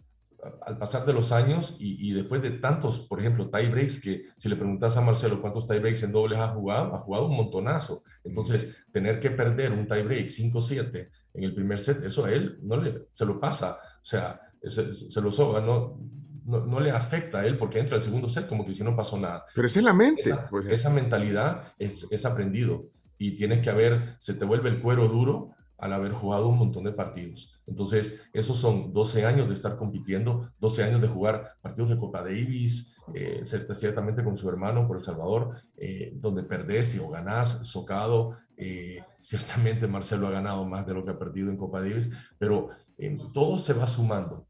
[0.65, 4.49] al pasar de los años y, después de tantos, por ejemplo, tie breaks, que si
[4.49, 8.03] le preguntas a Marcelo cuántos tie breaks en dobles ha jugado, ha jugado un montonazo.
[8.25, 12.59] Entonces, tener que perder un tie break 5-7 en el primer set, eso a él
[12.63, 16.01] no le, se lo pasa, o sea, se, lo soga, no,
[16.45, 19.19] no, le afecta a él porque entra el segundo set como que si no pasó
[19.19, 19.45] nada.
[19.55, 20.31] Pero es en la mente.
[20.31, 20.67] Esa, pues.
[20.67, 25.56] esa mentalidad es, es aprendido y tienes que haber, se te vuelve el cuero duro
[25.79, 27.63] al haber jugado un montón de partidos.
[27.67, 32.23] Entonces, esos son 12 años de estar compitiendo, 12 años de jugar partidos de Copa
[32.23, 38.33] Davis, eh, ciertamente con su hermano por El Salvador, eh, donde perdés o ganás, socado.
[38.57, 42.69] Eh, ciertamente Marcelo ha ganado más de lo que ha perdido en Copa Davis, pero
[43.33, 44.47] todo se va sumando.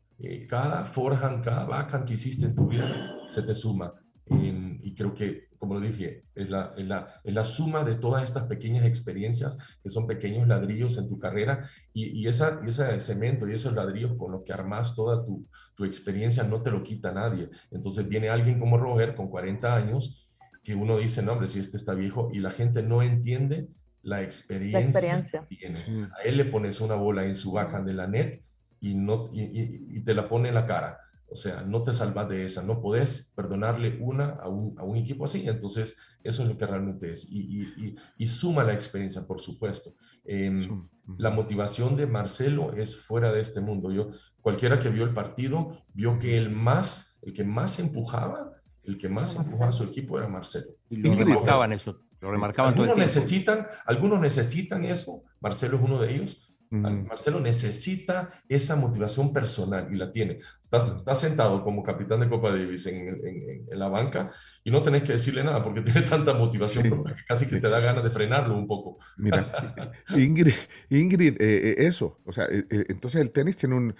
[0.49, 2.87] cada forehand, cada backhand que hiciste en tu vida
[3.29, 3.93] se te suma.
[4.29, 8.25] y creo que como lo dije, es la, es, la, es la, suma de todas
[8.25, 12.99] estas pequeñas experiencias que son pequeños ladrillos en tu carrera y, y, esa, y ese
[13.01, 16.83] cemento y esos ladrillos con los que armas toda tu, tu, experiencia no te lo
[16.83, 17.51] quita nadie.
[17.71, 20.29] Entonces viene alguien como Roger con 40 años
[20.62, 23.69] que uno dice, no, hombre, si este está viejo y la gente no entiende
[24.03, 25.47] la experiencia, la experiencia.
[25.49, 26.09] que tiene.
[26.19, 28.40] A él le pones una bola en su backhand de la net
[28.81, 32.29] y, no, y, y te la pone en la cara o sea, no te salvas
[32.29, 35.49] de esa, no podés perdonarle una a un, a un equipo así.
[35.49, 37.31] Entonces, eso es lo que realmente es.
[37.31, 39.95] Y, y, y, suma la experiencia, por supuesto.
[40.25, 40.87] Em,
[41.19, 43.91] la motivación de Marcelo es fuera de este mundo.
[43.91, 44.09] Yo,
[44.41, 48.53] cualquiera que vio el partido, vio que el más, el que más empujaba,
[48.85, 50.67] el que más empujaba a su equipo era Marcelo.
[50.89, 56.15] Y lo remarcaban eso, lo remarcaban algunos Necesitan, algunos necesitan eso, Marcelo es uno de
[56.15, 60.41] ellos, Marcelo necesita esa motivación personal y la tiene.
[60.61, 64.33] Estás, sentado como capitán de Copa Davis en, en, la banca
[64.65, 67.81] y no tenés que decirle nada porque tiene tanta motivación que casi que te da
[67.81, 68.99] ganas de frenarlo un poco.
[69.17, 70.55] Mira, Ingrid,
[70.91, 73.95] Ingrid eh, eh, eso, o sea, eh, entonces el tenis tiene un,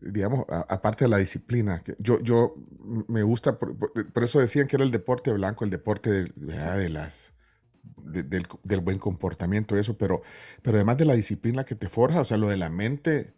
[0.00, 2.54] digamos, aparte de la disciplina, que yo, yo
[3.08, 3.92] me gusta, por,
[4.22, 7.34] eso decían que era el deporte blanco, el deporte de, de las
[7.96, 10.22] del, del, buen comportamiento eso, pero,
[10.62, 13.34] pero además de la disciplina que te forja, o sea, lo de la mente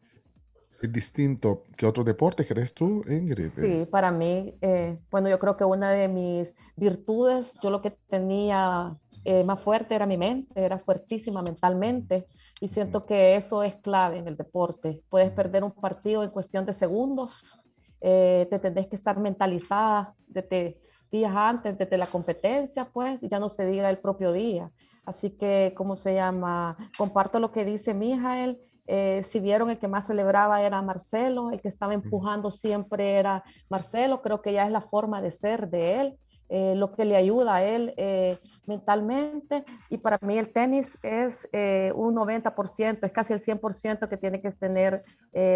[0.83, 3.49] es distinto que otros deportes, ¿crees tú, Ingrid?
[3.49, 7.91] Sí, para mí, eh, bueno, yo creo que una de mis virtudes, yo lo que
[8.09, 12.25] tenía eh, más fuerte era mi mente, era fuertísima mentalmente
[12.61, 15.03] y siento que eso es clave en el deporte.
[15.11, 17.59] Puedes perder un partido en cuestión de segundos,
[18.01, 23.49] eh, te tenés que estar mentalizada desde días antes, desde la competencia, pues, ya no
[23.49, 24.71] se diga el propio día.
[25.05, 26.77] Así que, ¿cómo se llama?
[26.97, 28.61] Comparto lo que dice Mijael.
[28.87, 33.45] Eh, si vieron el que más celebraba era Marcelo, el que estaba empujando siempre era
[33.69, 36.19] Marcelo, creo que ya es la forma de ser de él,
[36.49, 39.65] eh, lo que le ayuda a él eh, mentalmente.
[39.91, 41.49] Y para mí el tenis es
[41.95, 45.05] un 90%, es casi el 100% que tiene que tener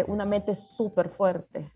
[0.07, 1.69] una mente súper fuerte.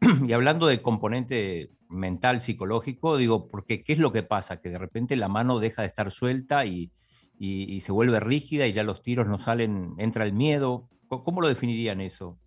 [0.26, 4.60] y hablando de componente mental, psicológico, digo, porque ¿qué es lo que pasa?
[4.60, 6.90] Que de repente la mano deja de estar suelta y,
[7.38, 10.88] y, se vuelve rígida y ya los tiros no salen, entra el miedo.
[11.08, 12.38] ¿Cómo lo definirían eso?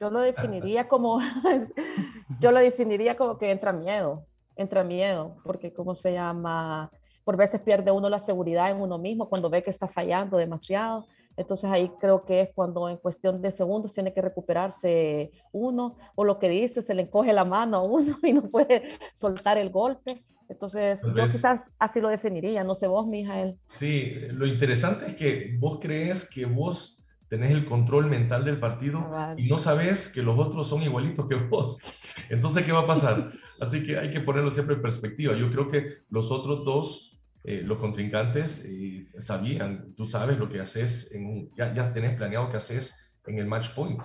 [0.00, 1.18] Yo lo definiría como,
[2.40, 6.90] yo lo definiría como que entra miedo, entra miedo, porque ¿cómo se llama?
[7.24, 11.06] Por veces pierde uno la seguridad en uno mismo cuando ve que está fallando demasiado
[11.38, 16.24] entonces ahí creo que es cuando en cuestión de segundos tiene que recuperarse uno o
[16.24, 19.70] lo que dice, se le encoge la mano a uno y no puede soltar el
[19.70, 20.24] golpe.
[20.48, 23.56] Entonces yo quizás así lo definiría, no sé vos, Mijael.
[23.70, 29.08] Sí, lo interesante es que vos crees que vos tenés el control mental del partido
[29.36, 31.78] y no sabes que los otros son igualitos que vos.
[32.30, 33.30] Entonces, ¿qué va a pasar?
[33.60, 35.36] Así que hay que ponerlo siempre en perspectiva.
[35.36, 40.60] Yo creo que los otros dos eh, los contrincantes eh, sabían, tú sabes lo que
[40.60, 44.02] haces, en ya, ya tenés planeado qué haces en el match point.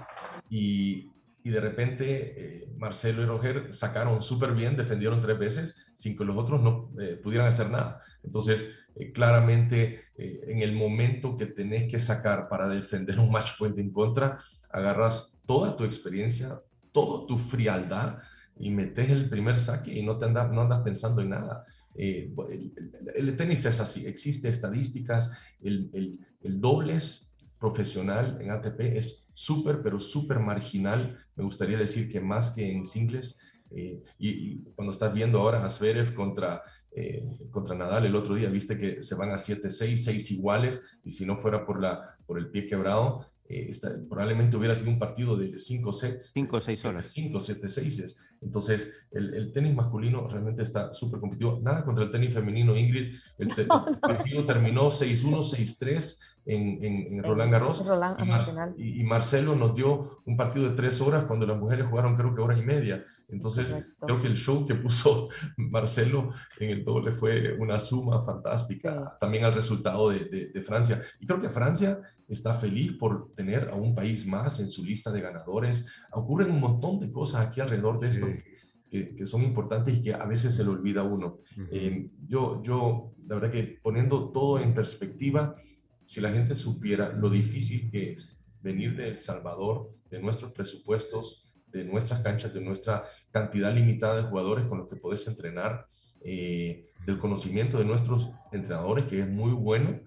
[0.50, 1.12] Y,
[1.44, 2.06] y de repente
[2.38, 6.92] eh, Marcelo y Roger sacaron súper bien, defendieron tres veces sin que los otros no
[7.22, 8.00] pudieran hacer nada.
[8.24, 13.92] Entonces, claramente en el momento que tenés que sacar para defender un match point en
[13.92, 14.38] contra,
[14.70, 16.62] agarras toda tu experiencia,
[16.94, 18.20] toda tu frialdad
[18.58, 21.66] y metes el primer saque y no, te andas, no andas pensando en nada.
[21.96, 22.34] Eh,
[23.16, 25.90] el, tenis es así, existe estadísticas, el,
[26.42, 32.52] el, dobles profesional en ATP es súper, pero súper marginal, me gustaría decir que más
[32.52, 38.06] que en singles, eh, y, cuando estás viendo ahora a Zverev contra, eh, contra Nadal
[38.06, 41.66] el otro día, viste que se van a 7-6, 6 iguales, y si no fuera
[41.66, 43.72] por, la, por el pie quebrado, eh,
[44.10, 46.32] probablemente hubiera sido un partido de 5 sets.
[46.32, 47.06] 5 o 6 horas.
[47.08, 48.30] 5, 7, 6.
[48.42, 51.60] Entonces, el, el, tenis masculino realmente está súper competitivo.
[51.62, 53.16] Nada contra el tenis femenino, Ingrid.
[53.38, 53.68] El, el
[54.00, 57.84] partido terminó 6-1, 6-3 en, en, Roland Garros.
[58.78, 62.36] y, y, Marcelo nos dio un partido de tres horas cuando las mujeres jugaron creo
[62.36, 63.06] que hora y media.
[63.30, 69.16] Entonces, creo que el show que puso Marcelo en el doble fue una suma fantástica.
[69.20, 71.02] También al resultado de, de, Francia.
[71.20, 75.12] Y creo que Francia está feliz por tener a un país más en su lista
[75.12, 75.92] de ganadores.
[76.12, 78.28] Ocurren un montón de cosas aquí alrededor de esto.
[78.90, 81.40] Que, que, son importantes y que a veces se le olvida a uno.
[81.72, 85.56] Eh, yo, yo, la verdad que poniendo todo en perspectiva,
[86.14, 91.56] si la gente supiera lo difícil que es venir de El Salvador, de nuestros presupuestos,
[91.72, 95.88] de nuestras canchas, de nuestra cantidad limitada de jugadores con los que puedes entrenar,
[96.24, 100.02] eh, del conocimiento de nuestros entrenadores, que es muy bueno,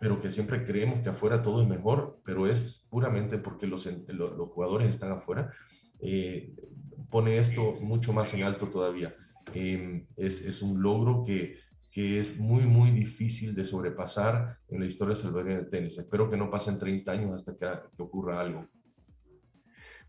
[0.00, 4.48] pero que siempre creemos que afuera todo es mejor, pero es puramente porque los, los,
[4.48, 5.52] jugadores están afuera,
[6.00, 6.52] eh,
[7.10, 9.14] pone esto mucho más en alto todavía.
[9.54, 11.54] Eh, es, es, un logro que
[11.94, 15.96] que es muy, muy difícil de sobrepasar en la historia salvadoreña del tenis.
[15.96, 18.66] Espero que no pasen 30 años hasta que, ocurra algo.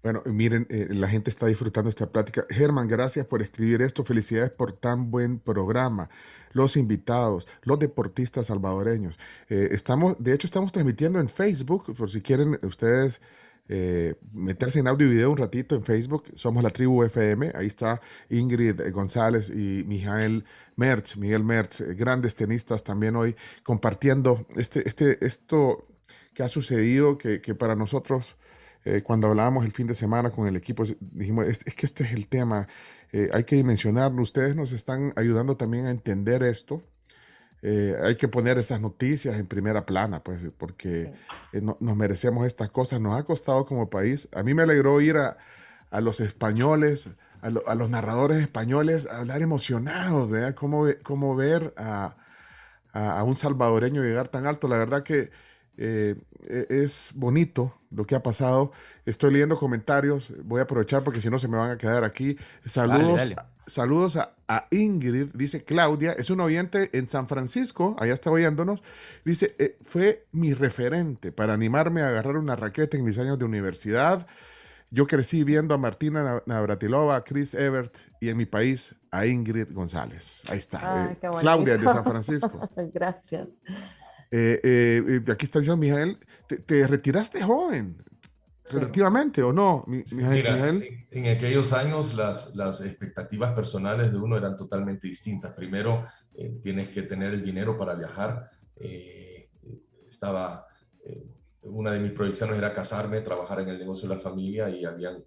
[0.02, 2.44] Bueno, miren, eh, la gente está disfrutando esta plática.
[2.50, 4.04] Germán, gracias por escribir esto.
[4.04, 6.10] Felicidades por tan buen programa.
[6.54, 9.20] Los invitados, los deportistas salvadoreños.
[9.48, 13.22] Eh, estamos, de hecho, estamos transmitiendo en Facebook, por si quieren ustedes
[13.68, 16.26] eh, meterse en audio y video un ratito en Facebook.
[16.36, 17.52] Somos la tribu FM.
[17.56, 18.00] Ahí está
[18.30, 25.26] Ingrid González y Mijael Mertz, Miguel Mertz, eh, grandes tenistas también hoy compartiendo este, este,
[25.26, 25.86] esto
[26.34, 28.36] que ha sucedido, que, que para nosotros,
[28.84, 32.12] eh, cuando hablábamos el fin de semana con el equipo, dijimos, es, que este es
[32.14, 32.68] el tema,
[33.32, 34.22] hay que dimensionarlo.
[34.22, 36.84] Ustedes nos están ayudando también a entender esto.
[37.62, 41.14] Eh, hay que poner esas noticias en primera plana, pues, porque
[41.54, 43.02] eh, nos merecemos estas cosas.
[43.02, 44.28] Nos ha costado como país.
[44.34, 45.38] A mí me alegró ir a,
[45.90, 47.10] a los españoles,
[47.42, 50.56] a, los narradores españoles, a hablar emocionados, ¿verdad?
[50.56, 52.16] Cómo, cómo ver a,
[52.92, 54.68] a, un salvadoreño llegar tan alto.
[54.68, 55.32] La verdad que
[55.78, 56.16] eh,
[56.48, 58.72] e, es bonito lo que ha pasado.
[59.06, 60.34] Estoy leyendo comentarios.
[60.44, 62.38] Voy a aprovechar porque si no se me van a quedar aquí.
[62.66, 63.22] Saludos
[63.68, 68.84] saludos a, Ingrid, dice Claudia, es un oyente en San Francisco, allá está oyéndonos,
[69.24, 73.46] dice, eh, fue mi referente para animarme a agarrar una raqueta en mis años de
[73.46, 74.28] universidad.
[74.92, 79.74] Yo crecí viendo a Martina Navratilova, a Chris Evert y en mi país a Ingrid
[79.74, 80.44] González.
[80.48, 81.12] Ahí está.
[81.12, 82.70] Eh, Claudia de San Francisco.
[82.94, 83.48] Gracias.
[84.32, 87.98] Eh, aquí está diciendo Mijael, te retiraste joven
[88.72, 95.08] relativamente o no, Mira, en, aquellos años las, las expectativas personales de uno eran totalmente
[95.08, 95.54] distintas.
[95.54, 98.50] Primero, eh, tienes que tener el dinero para viajar.
[98.78, 99.50] Eh,
[100.08, 100.66] estaba,
[101.04, 101.28] eh,
[101.64, 105.24] una de mis proyecciones era casarme, trabajar en el negocio de la familia y habían,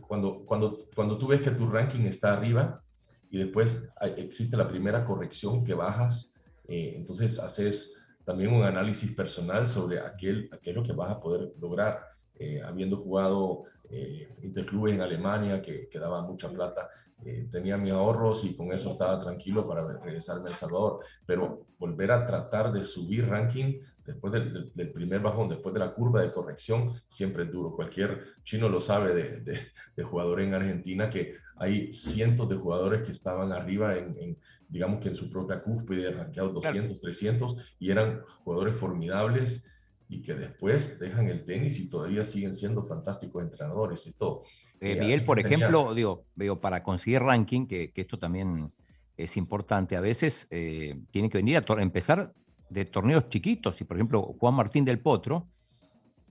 [0.00, 2.82] cuando, cuando, cuando tú ves que tu ranking está arriba
[3.30, 6.34] y después existe la primera corrección que bajas,
[6.68, 12.08] entonces haces también un análisis personal sobre aquel, aquello que vas a poder lograr.
[12.38, 16.88] Eh, habiendo jugado eh, interclubes en Alemania que, que daba mucha plata,
[17.24, 21.00] eh, tenía mis ahorros y con eso estaba tranquilo para regresarme a El Salvador.
[21.24, 26.20] Pero volver a tratar de subir ranking después del, primer bajón, después de la curva
[26.20, 27.74] de corrección, siempre es duro.
[27.74, 29.60] Cualquier chino lo sabe de, de,
[29.96, 34.36] de jugadores en Argentina que hay cientos de jugadores que estaban arriba en,
[34.68, 39.72] digamos que en su propia cúspide, rankeados 200, 300, y eran jugadores formidables
[40.08, 44.42] y que después dejan el tenis y todavía siguen siendo fantásticos entrenadores y todo.
[44.80, 48.72] Eh, Miguel, por ejemplo, digo, veo para conseguir ranking, que, que, esto también
[49.16, 52.32] es importante, a veces eh, tiene que venir a empezar
[52.68, 53.80] de torneos chiquitos.
[53.80, 55.48] Y por ejemplo, Juan Martín del Potro,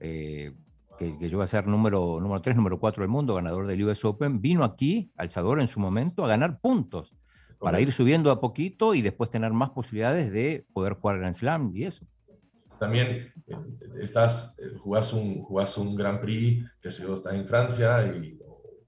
[0.00, 0.52] eh,
[0.98, 3.82] que, que, yo voy a ser número, número 3, número 4 del mundo, ganador del
[3.84, 7.12] US Open, vino aquí, al Salvador en su momento, a ganar puntos
[7.58, 11.72] para ir subiendo a poquito y después tener más posibilidades de poder jugar Grand Slam
[11.74, 12.06] y eso.
[12.78, 13.56] También eh,
[14.00, 18.38] estás, eh, jugás un, jugás un Grand Prix, que si estás en Francia y,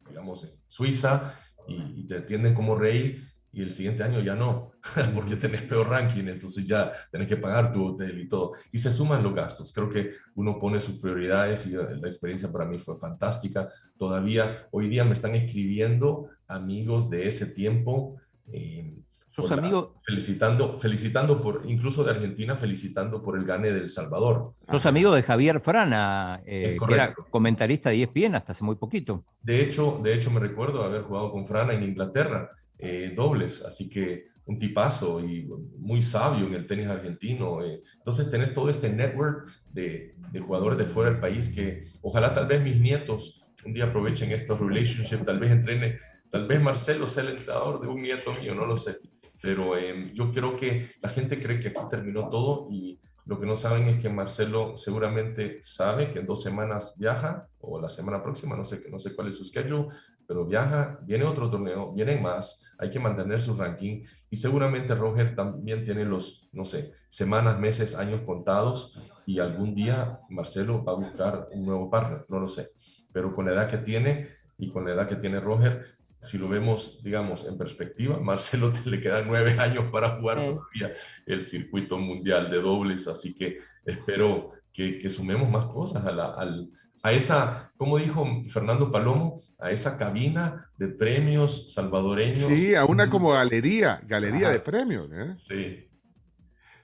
[0.09, 1.35] digamos, en Suiza,
[1.67, 3.23] y, te atienden como rey,
[3.53, 4.73] y el siguiente año ya no,
[5.15, 8.53] porque tenés peor ranking, entonces ya tenés que pagar tu hotel y todo.
[8.73, 9.73] Y se suman los gastos.
[9.73, 13.69] Creo que uno pone sus prioridades y la experiencia para mí fue fantástica.
[13.97, 18.17] Todavía hoy día me están escribiendo amigos de ese tiempo.
[18.53, 19.03] Eh,
[19.43, 19.91] sus amigos.
[20.03, 24.55] felicitando, felicitando por, incluso de Argentina, felicitando por el gane del Salvador.
[24.69, 29.25] Sos amigo de Javier Frana, eh, que era comentarista de ESPN hasta hace muy poquito.
[29.43, 33.89] De hecho, de hecho me recuerdo haber jugado con Frana en Inglaterra, eh, dobles, así
[33.89, 35.49] que un tipazo y
[35.79, 37.63] muy sabio en el tenis argentino.
[37.63, 37.81] Eh.
[37.99, 42.47] Entonces tenés todo este network de, de, jugadores de fuera del país que ojalá tal
[42.47, 45.99] vez mis nietos un día aprovechen estos relationships, tal vez entrene,
[46.31, 48.97] tal vez Marcelo sea el entrenador de un nieto mío, no lo sé
[49.41, 52.99] pero em, yo creo que la gente cree que aquí terminó todo y
[53.29, 57.79] lo que no saben es que Marcelo seguramente sabe que en dos semanas viaja, o
[57.79, 59.89] la semana próxima, no sé, no sé cuál es su schedule,
[60.27, 65.35] pero viaja, viene otro torneo, vienen más, hay que mantener su ranking y seguramente Roger
[65.35, 70.97] también tiene los, no sé, semanas, meses, años contados y algún día Marcelo va a
[70.97, 72.69] buscar un nuevo partner, no lo sé,
[73.13, 76.49] pero con la edad que tiene y con la edad que tiene Roger, si lo
[76.49, 80.93] vemos, digamos, en perspectiva, Marcelo te le quedan nueve años para jugar todavía
[81.27, 86.27] el circuito mundial de dobles, así que espero que, que sumemos más cosas a, la,
[86.33, 86.71] al,
[87.03, 92.39] a esa, como dijo Fernando Palomo, a esa cabina de premios salvadoreños.
[92.39, 95.09] Sí, a una como galería, galería de premios.
[95.13, 95.33] ¿eh?
[95.37, 95.85] Sí.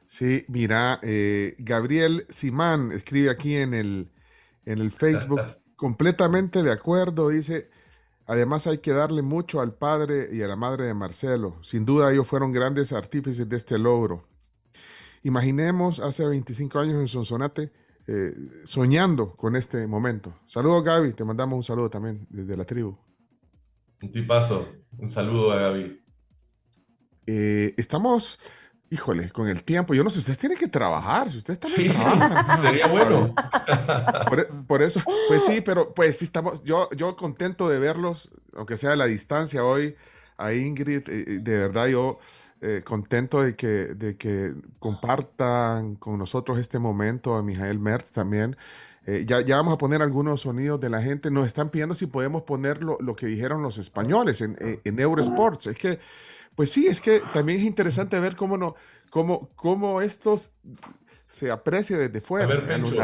[0.07, 4.11] Sí, mira, eh, Gabriel Simán escribe aquí en el,
[4.64, 5.40] en el Facebook,
[5.77, 7.70] completamente de acuerdo, dice,
[8.26, 11.56] Además hay que darle mucho al padre y a la madre de Marcelo.
[11.62, 14.26] Sin duda ellos fueron grandes artífices de este logro.
[15.22, 17.72] Imaginemos hace 25 años en Sonsonate
[18.06, 18.34] eh,
[18.64, 20.34] soñando con este momento.
[20.46, 22.96] Saludos Gaby, te mandamos un saludo también desde la tribu.
[24.02, 26.00] Un tipazo, un saludo a Gaby.
[27.26, 28.38] Eh, estamos
[28.94, 31.98] Híjole, con el tiempo, yo no sé, ustedes tienen que trabajar, si ustedes también sí,
[32.62, 33.35] Sería bueno.
[34.68, 38.92] Por, eso, pues sí, pero pues sí estamos, yo, yo contento de verlos, aunque sea
[38.92, 39.96] a la distancia hoy,
[40.37, 42.20] a Ingrid, eh, eh, de verdad yo
[42.61, 48.57] eh, contento de que, de que compartan con nosotros este momento, a Mijael Mertz también.
[49.26, 51.32] ya, ya vamos a poner algunos sonidos de la gente.
[51.32, 55.66] Nos están pidiendo si podemos poner lo, que dijeron los españoles en, en Eurosports.
[55.66, 55.99] Es que
[56.55, 58.74] Pues sí, es que también es interesante ver cómo, no,
[59.11, 60.55] cómo, cómo estos
[61.28, 62.44] se aprecia desde fuera.
[62.44, 62.94] A ver, Pencho,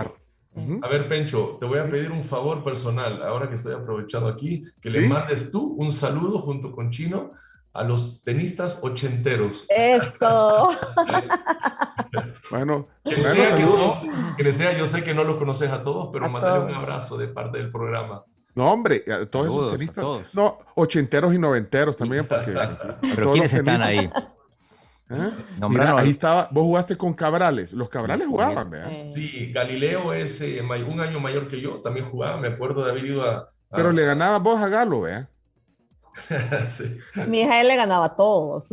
[0.83, 4.65] a ver, Pencho, te voy a pedir un favor personal, ahora que estoy aprovechando aquí,
[4.81, 7.33] que le mandes tú un saludo junto con Chino
[7.73, 9.67] a los tenistas ochenteros.
[9.69, 10.71] Eso.
[12.51, 13.57] bueno, que sea,
[14.37, 17.29] que, sea, yo sé que no los conoces a todos, pero mándale un abrazo de
[17.29, 18.25] parte del programa.
[18.55, 20.05] No, hombre, todos esos tenistas.
[20.35, 22.53] No, ochenteros y noventeros también, porque.
[23.15, 24.11] pero ¿quiénes están ahí?
[25.11, 25.33] ¿Eh?
[25.69, 29.11] Mira, ahí estaba, vos jugaste con Cabrales, los Cabrales jugaban, ¿verdad?
[29.11, 33.05] Sí, Galileo es eh, un año mayor que yo, también jugaba, me acuerdo de haber
[33.07, 33.51] ido a...
[33.73, 35.29] Pero le ganaba vos a Galo, ¿verdad?
[36.69, 36.99] sí.
[37.27, 38.69] Mi hija le ganaba a todos.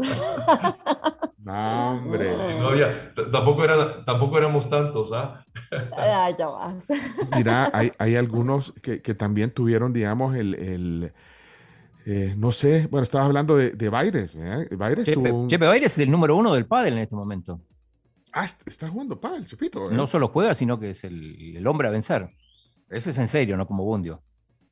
[1.54, 2.36] No, hombre.
[3.32, 5.46] tampoco, era, tampoco éramos tantos, ¿ah?
[6.38, 6.86] ya vas.
[7.36, 11.14] Mira, hay, hay algunos que, que, también tuvieron, digamos, el, el
[12.10, 14.34] eh, no sé, bueno, estabas hablando de, de Baires.
[14.36, 14.70] ¿eh?
[14.78, 17.62] Baires Chepe, Baires es el número uno del pádel en este momento.
[18.32, 19.92] Ah, está jugando pádel, Chepito.
[19.92, 19.94] ¿eh?
[19.94, 22.30] No solo juega, sino que es el, el, hombre a vencer.
[22.90, 24.22] Ese es en serio, no como Bundio.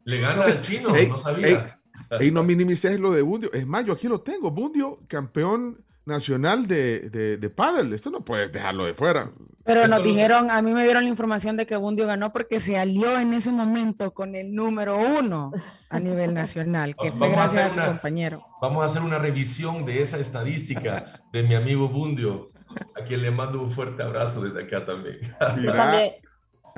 [0.06, 1.82] Le gana al chino, no sabía.
[2.22, 3.52] Y no minimices lo de Bundio.
[3.52, 4.52] Es más, yo aquí lo tengo.
[4.52, 7.94] Bundio, campeón nacional de, de, de pádel.
[7.94, 9.32] Esto no puedes dejarlo de fuera.
[9.66, 12.78] Pero nos dijeron, a mí me dieron la información de que Bundio ganó porque se
[12.78, 15.52] alió en ese momento con el número uno
[15.90, 18.46] a nivel nacional, que fue gracias a, su compañero.
[18.62, 22.52] Vamos a hacer una revisión de esa estadística de mi amigo Bundio,
[22.96, 25.18] a quien le mando un fuerte abrazo desde acá también.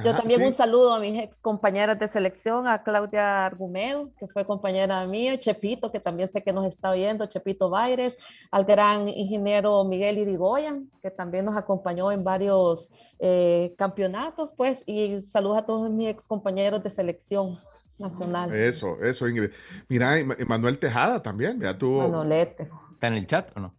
[0.04, 4.46] Yo también un saludo a mis ex compañeras de selección, a Claudia Argumedo, que fue
[4.46, 8.16] compañera mía, Chepito, que también sé que nos está oyendo, Chepito Baires,
[8.52, 15.22] al gran ingeniero Miguel Irigoyen, que también nos acompañó en varios eh, campeonatos, pues, y
[15.24, 17.58] saludos a todos mis ex compañeros de selección
[17.98, 18.54] nacional.
[18.54, 19.50] Eso, eso, Ingrid.
[19.90, 20.14] Mira,
[20.46, 22.04] Manuel Tejada también, ya tuvo...
[22.04, 22.70] Manolete.
[22.94, 23.74] ¿Está en el chat o no?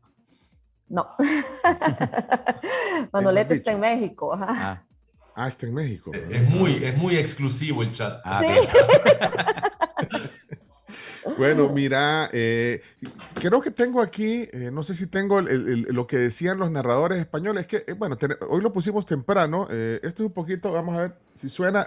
[0.89, 1.07] No.
[3.13, 4.33] Manolete está en México.
[4.33, 4.47] Ajá.
[4.51, 4.88] Ah.
[5.41, 6.11] Ah, está en México.
[6.13, 8.21] Es muy, es muy exclusivo el chat.
[8.25, 8.49] Ah, ¿Sí?
[11.39, 12.83] bueno, mira, eh,
[13.35, 17.69] creo que tengo aquí, eh, no sé si tengo lo que decían los narradores españoles,
[17.69, 18.19] que, eh, bueno,
[18.49, 21.87] hoy lo pusimos temprano, esto es un poquito, vamos a ver si suena.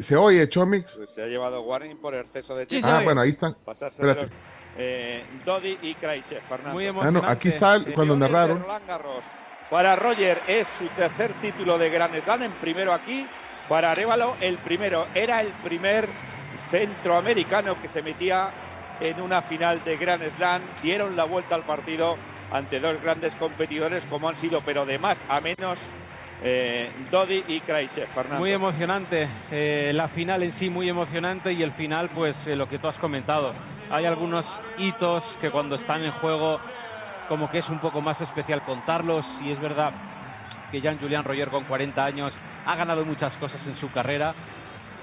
[0.00, 0.96] ¿Se oye, Chomix?
[0.96, 2.88] Pues se ha llevado warning por exceso de tiempo.
[2.90, 3.54] ah, bueno, ahí están.
[3.64, 4.26] Espérate.
[5.46, 6.40] Dodi y Kraiche,
[6.72, 7.20] Muy emocionante.
[7.20, 8.64] Ah, no, aquí está cuando narraron.
[9.70, 13.26] Para Roger es su tercer título de Grand Slam, en primero aquí.
[13.68, 15.06] Para Arevalo, el primero.
[15.14, 16.08] Era el primer
[16.70, 18.48] centroamericano que se metía
[19.00, 20.62] en una final de Grand Slam.
[20.82, 22.16] Dieron la vuelta al partido
[22.50, 25.78] ante dos grandes competidores como han sido, pero de más a menos,
[26.42, 27.60] eh, Dodi y.
[27.60, 28.38] Fernando.
[28.38, 32.70] Muy emocionante, eh, la final en sí muy emocionante y el final, pues eh, lo
[32.70, 33.52] que tú has comentado.
[33.90, 34.46] Hay algunos
[34.78, 36.58] hitos que cuando están en juego
[37.28, 39.92] como que es un poco más especial contarlos y es verdad
[40.70, 42.34] que Jean-Julian Roger con 40 años
[42.66, 44.34] ha ganado muchas cosas en su carrera.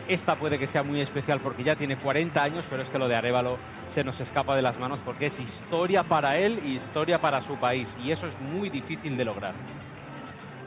[0.08, 3.08] Esta puede que sea muy especial porque ya tiene 40 años, pero es que lo
[3.08, 3.58] de Arevalo
[3.88, 7.56] se nos escapa de las manos porque es historia para él y historia para su
[7.56, 9.54] país y eso es muy difícil de lograr.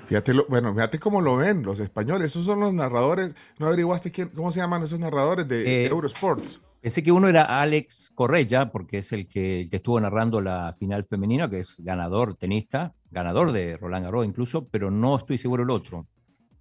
[0.06, 2.28] Fíjate, bueno, fíjate cómo lo ven los españoles.
[2.28, 3.34] Esos son los narradores.
[3.58, 6.62] ¿No averiguaste quién, cómo se llaman esos narradores de eh, Eurosports?
[6.80, 11.50] Pensé que uno era Alex Correia, porque es el que, estuvo narrando la final femenina,
[11.50, 16.06] que es ganador, tenista, ganador de Roland Garros incluso, pero no estoy seguro el otro.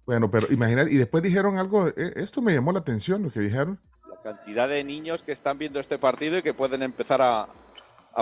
[0.06, 3.40] Bueno, pero imagínate, y después dijeron algo, eh, esto me llamó la atención, lo que
[3.40, 3.78] dijeron.
[4.08, 7.48] La cantidad de niños que están viendo este partido y que pueden empezar a,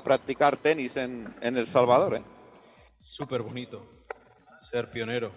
[0.05, 2.17] practicar tenis en, El Salvador.
[2.17, 2.23] ¿eh?
[2.99, 4.05] Súper bonito
[4.61, 5.33] ser pionero,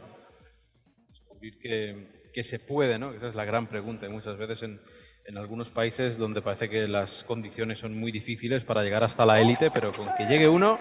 [1.07, 3.13] descubrir que, que se puede, ¿no?
[3.13, 4.81] Esa es la gran pregunta y muchas veces en
[5.29, 9.39] en algunos países donde parece que las condiciones son muy difíciles para llegar hasta la
[9.39, 10.79] élite, pero con que llegue uno,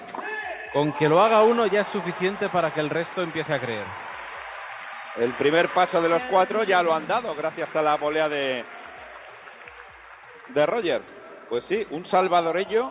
[0.72, 3.84] con que lo haga uno ya es suficiente para que el resto empiece a creer.
[5.18, 8.64] El primer paso de los cuatro ya lo han dado gracias a la volea de,
[10.54, 11.02] de Roger.
[11.50, 12.90] Pues sí, un salvadoreño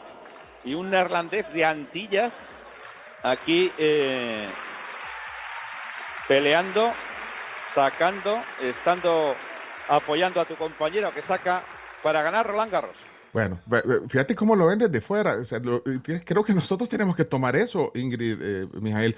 [0.64, 2.52] y un neerlandés de Antillas
[3.24, 4.48] aquí eh,
[6.28, 6.94] peleando,
[7.74, 9.36] sacando, estando
[9.88, 11.64] apoyando a tu compañero que saca
[12.04, 12.98] para ganar Roland Garros.
[13.34, 13.60] Bueno,
[14.08, 15.38] fíjate cómo lo ven desde fuera.
[16.26, 19.16] creo que nosotros tenemos que tomar eso, Ingrid, eh, Mijael.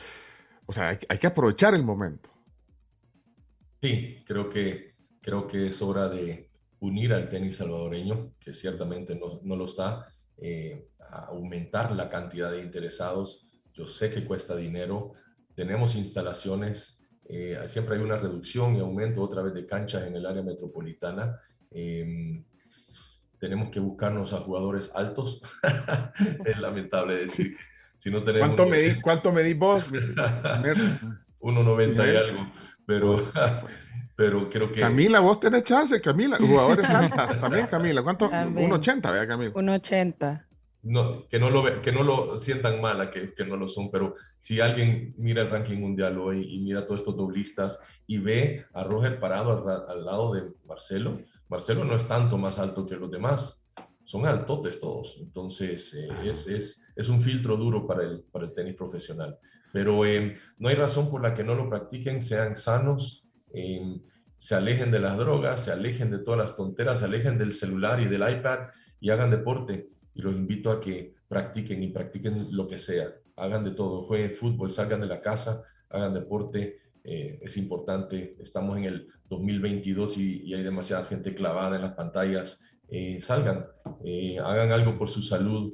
[0.65, 2.30] O sea, hay, que aprovechar el momento.
[3.82, 6.49] Sí, creo que, creo que es hora de
[6.80, 10.07] unir al tenis salvadoreño, que ciertamente no, no lo está,
[10.38, 13.47] eh, a aumentar la cantidad de interesados.
[13.74, 15.13] Yo sé que cuesta dinero.
[15.55, 16.99] Tenemos instalaciones
[17.32, 21.39] eh, siempre hay una reducción y aumento otra vez de canchas en el área metropolitana.
[21.69, 22.43] Em,
[23.38, 25.39] tenemos que buscarnos a jugadores altos.
[26.45, 27.55] es lamentable decir.
[27.97, 29.91] Si no tenemos ¿Cuánto, medís, ¿Cuánto medís vos?
[31.39, 32.51] 1,90 y algo.
[32.88, 33.17] Pero,
[33.61, 33.91] pues.
[34.15, 34.80] pero creo que...
[34.80, 36.38] Camila, vos tenés chance, Camila.
[36.38, 38.01] Jugadores altas también, Camila.
[38.01, 38.32] ¿Cuánto?
[38.32, 39.53] 1,80, vea, Camila.
[39.53, 40.49] 1,80.
[40.82, 44.15] No, que, no lo que no lo sientan mala, que, que, no lo son, pero
[44.38, 48.86] si alguien mira el ranking mundial hoy y mira todos estos doblistas y ve a
[48.86, 51.19] Roger parado al, lado de Marcelo,
[51.49, 53.69] Marcelo no es tanto más alto que los demás,
[54.05, 58.53] son altotes todos, entonces eh, es, es, es, un filtro duro para el, para el
[58.53, 59.38] tenis profesional,
[59.73, 63.99] pero eh, no hay razón por la que no lo practiquen, sean sanos, eh,
[64.38, 67.99] se alejen de las drogas, se alejen de todas las tonteras, se alejen del celular
[67.99, 68.69] y del iPad
[69.01, 69.89] y hagan deporte
[70.20, 73.07] y los invito a que practiquen y practiquen lo que sea.
[73.38, 76.78] Hagan de todo, jueguen fútbol, salgan de la casa, hagan deporte.
[77.05, 82.82] Eh, es importante, estamos en el 2022 y, hay demasiada gente clavada en las pantallas.
[82.89, 83.65] Eh, salgan,
[84.03, 85.74] eh, hagan algo por su salud,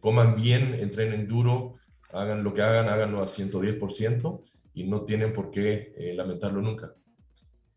[0.00, 1.74] coman bien, entrenen duro,
[2.12, 4.42] hagan lo que hagan, háganlo a 110%
[4.72, 6.94] y no tienen por qué lamentarlo nunca.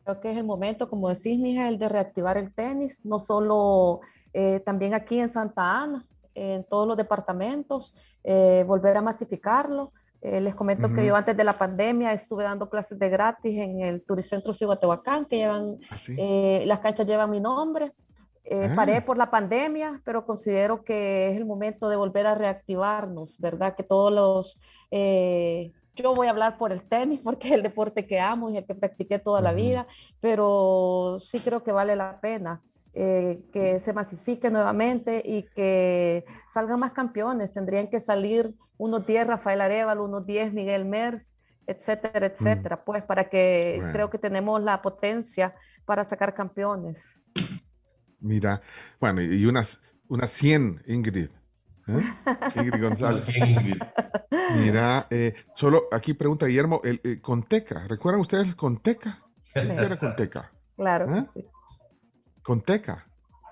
[0.04, 4.01] Creo que es el momento, como decís, Miguel, de reactivar el tenis, no solo
[4.34, 9.93] eh, también aquí en Santa Ana, en todos los departamentos, eh, volver a masificarlo.
[10.22, 13.82] Eh, les comento que yo antes de la pandemia estuve dando clases de gratis en
[13.82, 17.91] el Turicentro Cihuatehuacán, que llevan, ¿Ah, las canchas llevan mi nombre.
[18.49, 18.74] Ah.
[18.76, 23.76] Paré por la pandemia, pero considero que es el momento de volver a reactivarnos, ¿verdad?
[23.76, 24.62] Que todos los...
[25.95, 28.65] yo voy a hablar por el tenis porque es el deporte que amo y el
[28.65, 29.87] que practiqué toda la vida,
[30.19, 32.61] pero sí creo que vale la pena
[32.93, 37.53] eh, que se masifique nuevamente y que salgan más campeones.
[37.53, 41.35] Tendrían que salir unos 10 Rafael Arevalo, unos 10 Miguel Mers,
[41.67, 42.31] etcétera, mm.
[42.31, 47.21] etcétera, pues para que creo que tenemos la potencia para sacar campeones.
[48.19, 48.61] Mira,
[48.99, 51.29] bueno, y unas, unas 100 Ingrid.
[51.88, 52.01] ¿Eh?
[52.55, 53.27] Ingrid González.
[54.55, 59.19] Mira, eh, solo aquí pregunta Guillermo, el, Conteca, ¿recuerdan ustedes Conteca?
[59.53, 60.51] ¿Qué era Conteca?
[60.75, 61.45] Claro, sí.
[62.41, 63.07] Con Teca.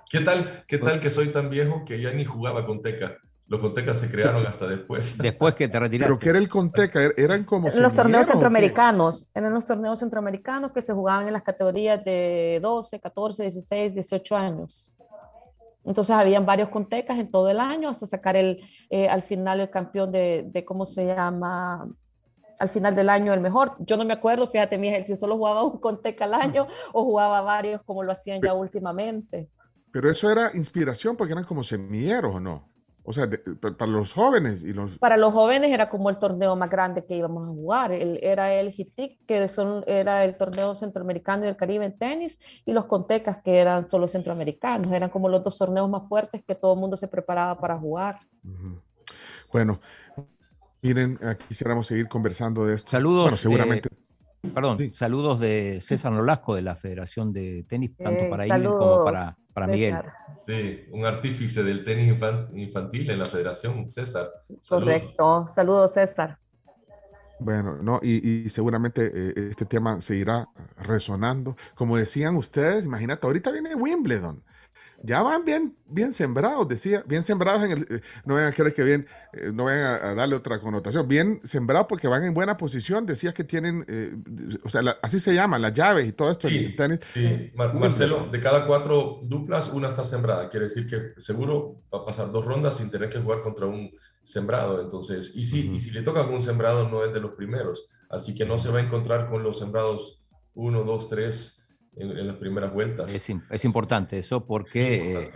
[0.09, 3.17] ¿Qué tal, ¿Qué tal que soy tan viejo que ya ni jugaba con Teca?
[3.51, 5.17] Los Contecas se crearon hasta después.
[5.21, 6.07] Después que te retiraste.
[6.07, 7.03] ¿Pero qué era el Conteca?
[7.03, 9.27] ¿Er-, ¿Eran como En los torneos centroamericanos.
[9.33, 14.35] Eran los torneos centroamericanos que se jugaban en las categorías de 12, 14, 16, 18
[14.37, 14.95] años.
[15.85, 19.69] Entonces habían varios Contecas en todo el año hasta sacar el, eh, al final el
[19.69, 21.87] campeón de, de, ¿cómo se llama?
[22.61, 23.75] al final del año el mejor.
[23.79, 27.41] Yo no me acuerdo, fíjate, Miguel, si solo jugaba un Conteca al año o jugaba
[27.41, 29.49] varios como lo hacían ya últimamente.
[29.91, 32.70] Pero eso era inspiración porque eran como semilleros, ¿o no?
[33.03, 33.27] O sea,
[33.77, 34.97] para los jóvenes y los...
[34.99, 37.91] Para los jóvenes era como el torneo más grande que íbamos a jugar.
[37.91, 42.37] El, era el HITIC, que son, era el torneo centroamericano y del Caribe en tenis,
[42.65, 44.91] y los Contecas, que eran solo centroamericanos.
[44.91, 48.19] Eran como los dos torneos más fuertes que todo el mundo se preparaba para jugar.
[49.51, 49.79] Bueno,
[50.83, 52.89] Miren, quisiéramos seguir conversando de esto.
[52.89, 53.23] Saludos.
[53.23, 53.89] Bueno, seguramente.
[54.53, 59.37] Perdón, saludos de César Nolasco de la Federación de Tenis, tanto para Ingrid como para,
[59.53, 59.97] para Miguel.
[60.45, 62.13] Sí, un artífice del tenis
[62.53, 64.29] infantil en la Federación, César.
[64.67, 65.47] Correcto.
[65.47, 66.39] Saludos, César.
[67.39, 71.55] Bueno, no, y, seguramente eh, este tema seguirá resonando.
[71.73, 74.43] Como decían ustedes, imagínate, ahorita viene Wimbledon
[75.03, 78.73] ya van bien, bien sembrados, decía, bien sembrados en el, eh, no vayan a creer
[78.73, 82.57] que bien, eh, no vayan a, darle otra connotación, bien sembrados porque van en buena
[82.57, 84.15] posición, decías que tienen, eh,
[84.63, 86.75] o sea, así se llaman, las llaves y todo esto sí,
[87.13, 87.51] Sí.
[87.55, 92.31] Marcelo, de cada cuatro duplas, una está sembrada, quiere decir que seguro va a pasar
[92.31, 93.91] dos rondas sin tener que jugar contra un
[94.21, 97.89] sembrado, entonces, y si, y si le toca algún sembrado, no es de los primeros,
[98.09, 100.23] así que no se va a encontrar con los sembrados
[100.53, 101.60] uno, dos, tres,
[101.95, 103.13] en, las primeras vueltas.
[103.13, 105.31] Es, importante eso porque eh,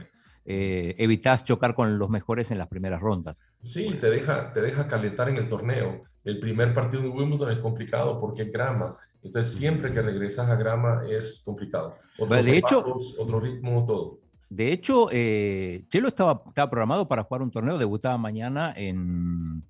[0.46, 3.44] eh, evitas chocar con los mejores en las primeras rondas.
[3.62, 6.04] Sí, te deja, te deja calentar en el torneo.
[6.24, 8.96] El primer partido de Wimbledon es complicado porque es grama.
[9.22, 11.96] Entonces, siempre que regresas a grama es complicado.
[12.30, 14.20] de hecho, otro ritmo, todo.
[14.48, 19.64] De hecho, eh, Chelo estaba, estaba programado para jugar un torneo, debutaba mañana en,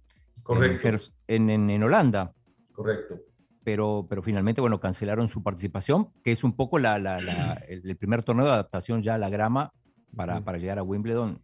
[0.43, 0.89] Correcto.
[1.27, 2.33] en, en, en Holanda.
[2.73, 3.21] Correcto
[3.65, 7.17] pero, pero finalmente, bueno, cancelaron su participación, que es un poco la, la,
[7.67, 9.73] el primer torneo de adaptación ya a la grama
[10.15, 11.41] para, para llegar a Wimbledon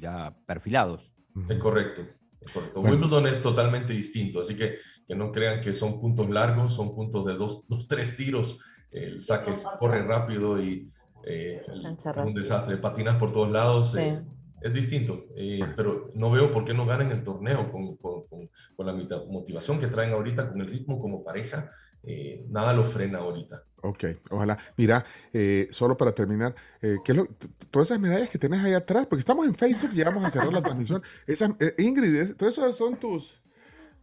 [0.00, 1.12] ya perfilados.
[1.48, 2.02] Es correcto.
[2.40, 2.80] Es correcto.
[2.80, 4.76] Wimbledon es totalmente distinto, así que
[5.08, 8.60] que no crean que son puntos largos, son puntos de dos, dos tres tiros.
[8.92, 10.86] El saque corre rápido y
[11.24, 12.76] eh, es un desastre.
[12.76, 13.96] Patinas por todos lados.
[13.96, 14.22] Eh,
[14.60, 18.48] es distinto, eh, pero no veo por qué no ganan el torneo con, con, con,
[18.76, 18.92] con la
[19.28, 21.70] motivación que traen ahorita, con el ritmo como pareja,
[22.02, 23.64] eh, nada lo frena ahorita.
[23.82, 24.58] Ok, ojalá.
[24.76, 27.26] Mira, eh, solo para terminar, eh, ¿qué lo,
[27.70, 30.52] todas esas medallas que tienes ahí atrás, porque estamos en Facebook y vamos a cerrar
[30.52, 31.02] la transmisión.
[31.26, 33.42] Esas, Ingrid, todos esos son tus,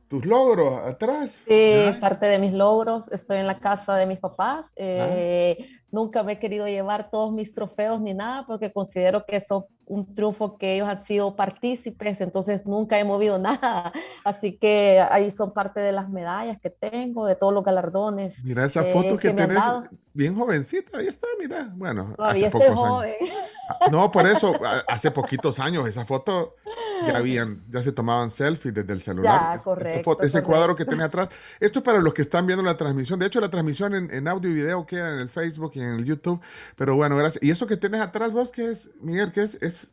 [0.07, 1.43] tus logros atrás.
[1.47, 3.11] Sí, parte de mis logros.
[3.11, 4.67] Estoy en la casa de mis papás.
[5.91, 10.15] Nunca me he querido llevar todos mis trofeos ni nada porque considero que son un
[10.15, 13.91] triunfo que ellos han sido partícipes, entonces nunca he movido nada.
[14.23, 18.43] Así que ahí son parte de las medallas que tengo, de todos los galardones.
[18.43, 19.59] Mira esa foto que, tenés,
[20.15, 21.69] bien jovencita, ahí está, mira.
[21.75, 23.15] Bueno, hace pocos años.
[23.67, 26.55] Ah, no, por eso, hace poquitos años, esa foto
[27.05, 29.59] ya habían, ya se tomaban selfies desde el celular.
[30.21, 31.29] ese, cuadro que tenía atrás.
[31.59, 33.19] Esto es para los que están viendo la transmisión.
[33.19, 36.05] De hecho, la transmisión en, audio y video queda en el Facebook y en el
[36.05, 36.39] YouTube.
[36.75, 37.43] Pero bueno, gracias.
[37.43, 39.31] ¿Y eso que tienes atrás vos, qué es, Miguel?
[39.31, 39.55] ¿Qué es?
[39.61, 39.91] es,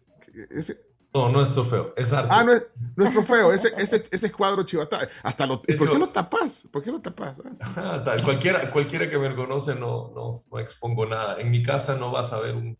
[1.14, 2.28] No, no es trofeo, es arte.
[2.32, 5.08] Ah, no es, no es trofeo, ese, ese, ese cuadro chivata.
[5.22, 6.68] Hasta lo, ¿Por qué lo tapas?
[6.72, 7.42] ¿Por qué lo tapas?
[7.60, 11.38] Ah, cualquiera, cualquiera que me conoce no, no, no expongo nada.
[11.40, 12.78] En mi casa no vas a ver un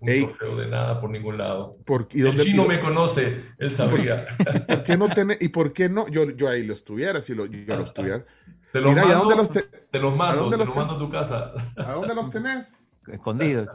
[0.00, 1.76] un trofeo de nada por ningún lado.
[1.84, 4.26] ¿Por, y el chino me conoce, él sabría.
[4.66, 6.08] ¿Por, qué no tenés, ¿Y por qué no?
[6.08, 8.24] Yo, yo ahí los tuviera, si lo, yo los tuviera.
[8.72, 11.52] Te los mando, dónde los te, te los mando, te los mando a tu casa.
[11.76, 12.86] ¿A dónde los tenés?
[13.06, 13.68] Escondidos,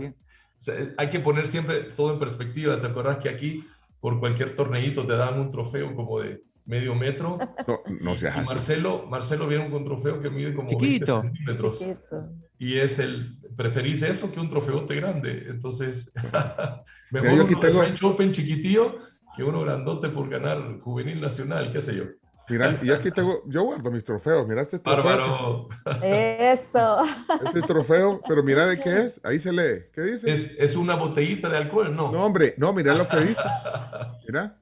[0.98, 2.80] Hay que poner siempre todo en perspectiva.
[2.80, 3.66] ¿Te acuerdas que aquí,
[4.04, 7.38] por cualquier torneito, te dan un trofeo como de medio metro?
[7.66, 8.54] No, no seas así.
[8.54, 11.22] Marcelo, Marcelo viene con un trofeo que mide como Chiquito.
[11.22, 11.80] 20 centímetros.
[11.80, 12.30] Chiquito.
[12.60, 15.46] Y es el, preferís eso que un trofeote grande.
[15.48, 16.12] Entonces,
[17.12, 17.80] mejor yo aquí tengo...
[17.80, 18.98] French Open chiquitillo
[19.38, 22.04] que uno grandote por ganar juvenil nacional, qué sé yo.
[22.50, 25.04] Mira, y aquí tengo, yo guardo mis trofeos, mira este trofeo.
[25.04, 25.70] Bárbaro.
[26.04, 27.04] Eso.
[27.46, 29.86] Este trofeo, pero mira de qué es, ahí se lee.
[29.94, 30.34] ¿Qué dice?
[30.34, 32.12] Es, es una botellita de alcohol, ¿no?
[32.12, 33.44] No, hombre, no, mira lo que dice.
[34.28, 34.58] Mira,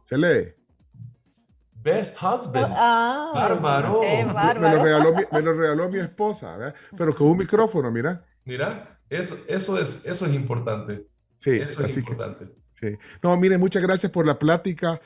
[0.00, 0.54] se lee.
[1.86, 2.72] Best Husband.
[2.76, 4.00] Ah, bárbaro.
[4.00, 8.24] Me, lo regaló mi, me lo regaló mi esposa, pero con un micrófono, mira.
[8.44, 11.06] Mira, eso, eso, es, eso es importante.
[11.36, 12.48] Sí, eso es importante.
[12.72, 12.96] sí.
[13.22, 15.00] No, mire, muchas gracias por la plática.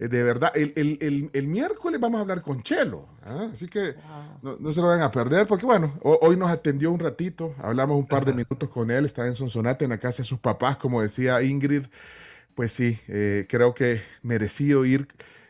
[0.00, 3.48] Eh, de verdad, el, el, el, miércoles vamos a hablar con Chelo, ¿ah?
[3.52, 3.94] así que
[4.42, 7.96] no, no, se lo van a perder, porque bueno, hoy nos atendió un ratito, hablamos
[7.96, 10.78] un par de minutos con él, está en Sonsonate, en la casa de sus papás,
[10.78, 11.84] como decía Ingrid,
[12.54, 15.08] pues sí, eh, creo que mereció ir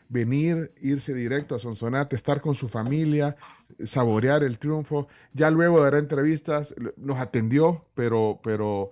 [0.09, 3.35] venir, irse directo a Sonsonate, estar con su familia,
[3.83, 5.07] saborear el triunfo.
[5.33, 8.91] Ya luego dará entrevistas, nos atendió, pero, pero,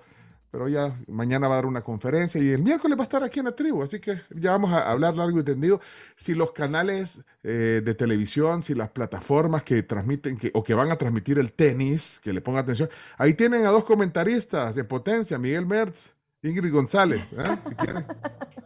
[0.54, 3.39] pero ya mañana va a dar una conferencia y el miércoles va a estar aquí
[3.39, 5.82] en la tribu, así que ya vamos a hablar largo y tendido.
[6.16, 10.91] Si los canales eh, de televisión, si las plataformas que transmiten que, o que van
[10.91, 12.88] a transmitir el tenis, que le pongan atención,
[13.18, 17.43] ahí tienen a dos comentaristas de potencia, Miguel Mertz Ingrid González, ¿eh?
[17.68, 17.76] si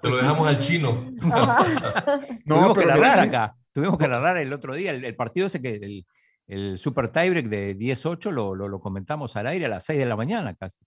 [0.02, 1.10] Te lo dejamos al chino.
[1.22, 3.56] no, Tuvimos que narrar acá.
[3.72, 6.06] Tuvimos que narrar el otro día el, partido ese que el,
[6.48, 10.18] el Super Tiebreak de 10-8 lo, lo, comentamos al aire a las 6 de la
[10.18, 10.80] mañana casi.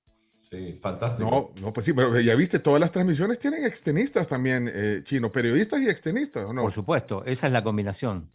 [0.51, 1.31] Sí, fantástico.
[1.31, 5.31] No, no, pues sí, pero ya viste, todas las transmisiones tienen extenistas también, eh, chino,
[5.31, 6.63] periodistas y extenistas, ¿o no?
[6.63, 8.29] Por supuesto, esa es la combinación.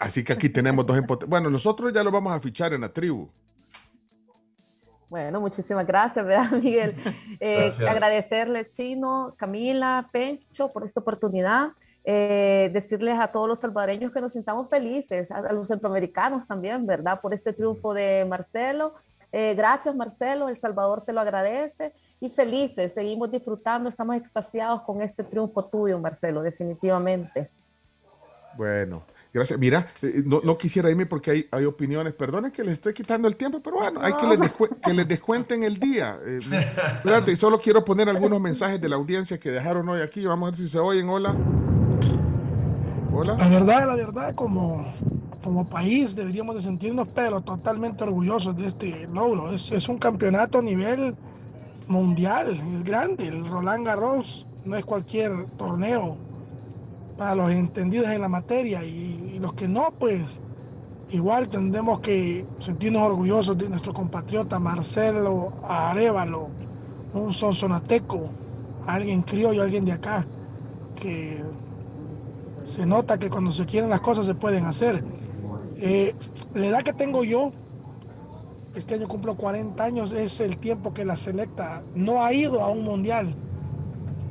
[0.00, 0.98] así que aquí tenemos dos
[1.28, 3.28] Bueno, nosotros ya lo vamos a fichar en la tribu.
[5.10, 6.96] Bueno, muchísimas gracias, ¿verdad, Miguel?
[7.38, 11.72] Eh, agradecerles, Chino, Camila, Pencho, por esta oportunidad.
[12.04, 17.20] Eh, decirles a todos los salvadoreños que nos sintamos felices, a, los centroamericanos también, ¿verdad?
[17.20, 18.94] Por este triunfo de Marcelo.
[19.32, 20.48] Eh, gracias, Marcelo.
[20.48, 21.92] El Salvador te lo agradece.
[22.20, 27.50] Y felices, seguimos disfrutando, estamos extasiados con este triunfo tuyo, Marcelo, definitivamente.
[28.56, 29.02] Bueno,
[29.32, 29.58] Gracias.
[29.58, 32.12] Mira, eh, no, no, quisiera irme porque hay, hay opiniones.
[32.12, 34.52] Perdonen que les estoy quitando el tiempo, pero bueno, hay que les,
[34.84, 36.18] que les descuenten el día.
[36.22, 36.40] Eh,
[36.96, 40.26] espérate, solo quiero poner algunos mensajes de la audiencia que dejaron hoy aquí.
[40.26, 41.08] Vamos a ver si se oyen.
[41.08, 41.34] Hola.
[43.10, 43.36] Hola.
[43.38, 44.94] La verdad, la verdad, como,
[45.42, 49.52] como país deberíamos de sentirnos, pero totalmente orgullosos de este logro.
[49.52, 51.14] Es, es un campeonato a nivel
[51.88, 53.28] mundial, es grande.
[53.28, 56.16] El Roland Garros no es cualquier torneo
[57.16, 60.40] para los entendidos en la materia y, los que no, pues
[61.10, 66.48] igual tendremos que sentirnos orgullosos de nuestro compatriota Marcelo Arevalo,
[67.12, 68.30] un sonsonateco,
[68.86, 70.24] alguien criollo, alguien de acá,
[70.94, 71.42] que
[72.62, 75.04] se nota que cuando se quieren las cosas se pueden hacer.
[75.84, 76.14] Eh,
[76.54, 77.50] la edad que tengo yo,
[78.76, 82.68] este año cumplo 40 años, es el tiempo que la selecta no ha ido a
[82.68, 83.34] un mundial.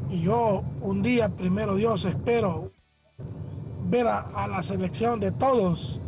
[0.09, 2.71] Y yo un día, primero Dios, espero
[3.89, 5.99] ver a, la selección de todos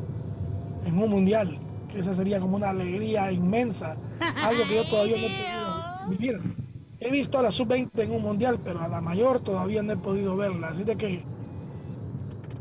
[0.85, 3.97] en un mundial, que esa sería como una alegría inmensa,
[4.45, 6.55] algo que yo todavía no he podido vivir.
[7.01, 9.97] He visto a la sub-20 en un mundial, pero a la mayor todavía no he
[9.97, 11.25] podido verla, así de que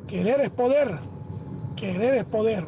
[0.09, 0.99] querer es poder.
[1.77, 2.67] Querer es poder.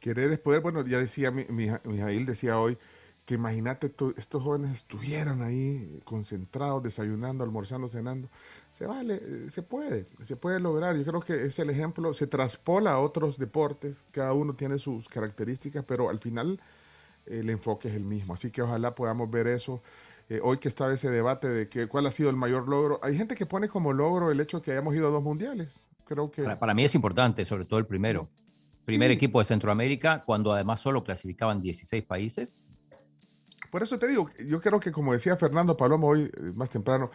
[0.00, 0.60] Querer es poder.
[0.60, 2.78] Bueno, ya decía, mi, Mijail decía hoy
[3.24, 8.28] que imagínate, estos jóvenes estuvieran ahí concentrados, desayunando, almorzando, cenando.
[8.70, 10.96] Se vale, se puede, se puede lograr.
[10.96, 15.08] Yo creo que es el ejemplo, se traspola a otros deportes, cada uno tiene sus
[15.08, 16.60] características, pero al final
[17.26, 18.34] el enfoque es el mismo.
[18.34, 19.82] Así que ojalá podamos ver eso.
[20.28, 23.16] Eh, hoy que estaba ese debate de que, cuál ha sido el mayor logro, hay
[23.16, 25.82] gente que pone como logro el hecho de que hayamos ido a dos mundiales.
[26.12, 26.42] Creo que...
[26.42, 28.28] Para, mí es importante, sobre todo el primero.
[28.84, 32.58] Primer equipo de Centroamérica, cuando además solo clasificaban 16 países.
[33.70, 37.10] Por eso te digo, yo creo que como decía Fernando Palomo hoy eh, más temprano,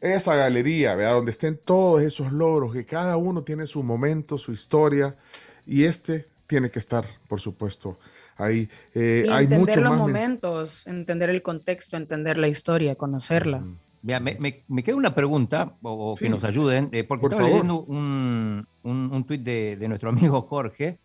[0.00, 1.14] esa galería, ¿verdad?
[1.14, 5.16] donde estén todos esos logros, que cada uno tiene su momento, su historia,
[5.64, 7.98] y este tiene que estar, por supuesto,
[8.36, 8.68] ahí.
[8.94, 13.64] Eh, hay entender los momentos, entender el contexto, entender la historia, conocerla.
[14.02, 19.42] Me, queda una pregunta, o, que nos ayuden, eh, porque estaba leyendo un, un, tuit
[19.42, 20.98] de, nuestro amigo Jorge,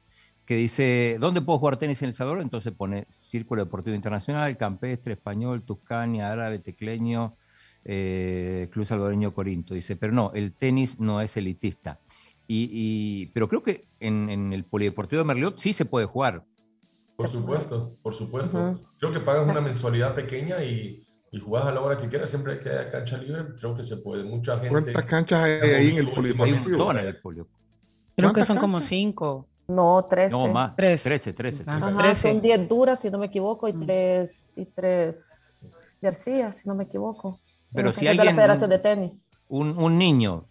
[0.46, 2.42] que dice, ¿dónde puedo jugar tenis en El Salvador?
[2.42, 7.36] Entonces pone Círculo Deportivo Internacional, Campestre, Español, Tuscania, Árabe, Tecleño,
[7.84, 9.74] eh, Club Salvadoreño Corinto.
[9.74, 12.00] Dice, pero no, el tenis no es elitista.
[12.50, 16.46] Y, pero creo que en, el Polideportivo de Merliot sí se puede jugar.
[17.18, 18.80] Por supuesto, por supuesto.
[19.00, 21.07] Creo que pagas una mensualidad pequeña y,
[21.38, 23.98] y jugás a la hora que quieras, siempre que haya cancha libre, creo que se
[23.98, 24.24] puede.
[24.24, 24.70] Mucha gente.
[24.70, 26.92] ¿Cuántas canchas hay ahí en el Polideportivo?
[26.92, 27.20] en el
[28.16, 29.48] Creo que son como cinco.
[29.68, 30.32] No, 13.
[30.32, 30.76] No, más.
[30.76, 31.66] 13, 13.
[32.16, 34.62] Son 10 duras, si no me equivoco, y 3 mm.
[34.62, 35.62] y tres
[36.02, 37.40] García, si no me equivoco.
[37.74, 38.28] Pero si alguien.
[38.28, 39.30] De la Federación de Tenis.
[39.50, 40.46] Un, un, niño,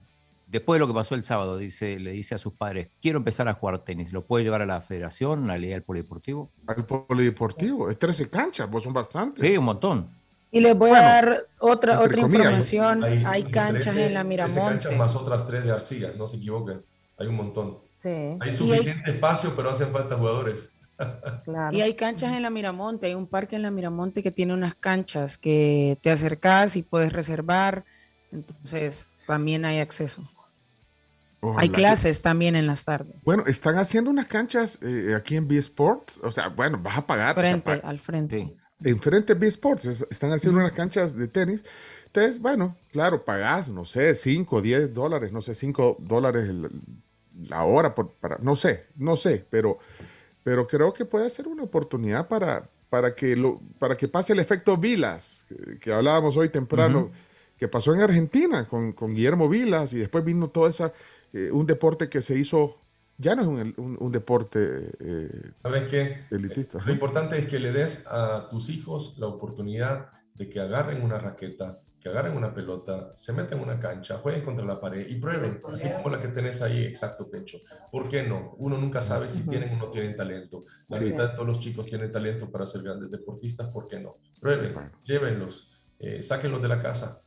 [0.47, 3.49] después de lo que pasó el sábado, dice, le dice a sus padres: Quiero empezar
[3.49, 4.13] a jugar tenis.
[4.13, 6.53] ¿Lo puede llevar a la federación, a la liga del polideportivo?
[6.67, 9.43] Al polideportivo, es 13 canchas, pues son bastantes.
[9.43, 10.11] Sí, un montón.
[10.51, 13.05] Y les voy a dar otra, otra información.
[13.05, 14.61] Hay, canchas en la Miramonte.
[14.61, 16.83] canchas más otras tres de arcilla, no se equivoquen.
[17.19, 17.79] Hay un montón.
[18.41, 20.73] Hay suficiente espacio, pero hacen falta jugadores.
[21.73, 24.75] Y hay canchas en la Miramonte, hay un parque en la Miramonte que tiene unas
[24.75, 27.85] canchas que te acercas y puedes reservar,
[28.33, 30.23] entonces también hay acceso.
[31.59, 33.15] Hay clases también en las tardes.
[33.23, 37.07] Bueno, están haciendo unas canchas eh, aquí en B Sports, o sea, bueno, vas a
[37.07, 37.35] pagar.
[37.35, 38.41] Frente, al frente.
[38.41, 38.57] En
[38.99, 41.65] frente B Sports están haciendo unas canchas de tenis.
[42.07, 46.51] Entonces, bueno, claro, pagás, no sé, 5, 10 dólares, no sé, 5 dólares
[47.43, 49.79] la hora, por, para, no sé, no sé, pero,
[50.43, 54.39] pero creo que puede ser una oportunidad para, para, que, lo, para que pase el
[54.39, 55.47] efecto Vilas,
[55.81, 57.11] que, hablábamos hoy temprano,
[57.59, 60.93] que pasó en Argentina con, con, Guillermo Vilas y después vino todo esa,
[61.33, 62.79] eh, un deporte que se hizo,
[63.19, 66.27] ya no es un, un, deporte eh, ¿Sabes qué?
[66.31, 66.81] elitista.
[66.85, 71.19] Lo importante es que le des a tus hijos la oportunidad de que agarren una
[71.19, 75.17] raqueta, que agarren una pelota, se meten en una cancha, jueguen contra la pared y
[75.17, 77.59] prueben, así como la que tenés ahí, exacto, Pecho.
[77.91, 78.55] ¿Por qué no?
[78.59, 80.65] Uno nunca sabe si tienen o no tienen talento.
[80.89, 84.17] La mitad de todos los chicos tienen talento para ser grandes deportistas, ¿por qué no?
[84.39, 87.23] Prueben, llévenlos, eh, sáquenlos de la casa,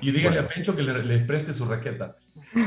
[0.00, 2.16] y díganle a Pencho que le, preste su raqueta.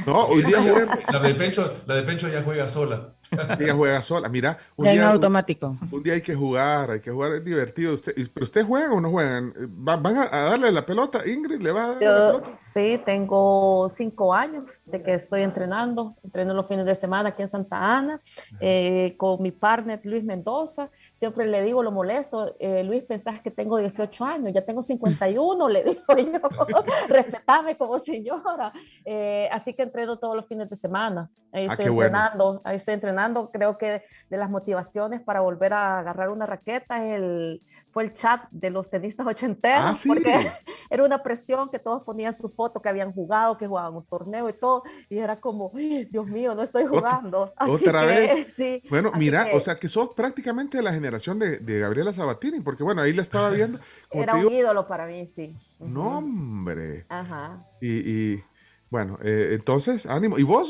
[0.06, 1.00] No, hoy día juega...
[1.12, 3.15] La de Pencho, la de Pencho ya juega sola.
[3.60, 4.30] Ella juega sola.
[4.30, 5.76] Mira, un día, automático.
[5.92, 7.94] Un, día hay que jugar, hay que jugar, es divertido.
[7.94, 9.52] Usted, ¿Pero usted juega o no juegan?
[9.70, 11.28] ¿Van a, darle la pelota?
[11.28, 12.52] Ingrid, ¿le va a dar la pelota?
[12.58, 16.16] Sí, tengo cinco años de que estoy entrenando.
[16.24, 18.22] Entreno los fines de semana aquí en Santa Ana
[18.60, 20.90] eh, con mi partner Luis Mendoza.
[21.14, 25.70] Siempre le digo, lo molesto, eh, Luis, pensás que tengo 18 años, ya tengo 51,
[25.70, 28.74] le digo yo, respetame como señora.
[29.04, 31.30] Eh, así que entreno todos los fines de semana.
[31.52, 33.25] Ahí ah, estoy entrenando, ahí estoy entrenando.
[33.52, 37.62] Creo que de las motivaciones para volver a agarrar una raqueta el,
[37.96, 40.52] fue el chat de los tenistas ochenteros, ah, porque
[40.90, 44.50] era una presión que todos ponían su foto que habían jugado, que jugaban un torneo
[44.50, 47.54] y todo, y era como, Dios mío, no estoy jugando.
[47.60, 48.48] ¿Otra, vez?
[48.56, 52.60] Sí, bueno, mira, o sea que sos prácticamente de la generación de, de, Gabriela Sabatini,
[52.60, 53.80] porque bueno, ahí la estaba viendo.
[54.12, 55.56] era un ídolo para mí, sí.
[55.80, 57.06] No, hombre.
[57.08, 57.66] Ajá.
[57.82, 58.42] Y,
[58.90, 60.38] bueno, eh, entonces, ánimo.
[60.38, 60.70] ¿Y vos,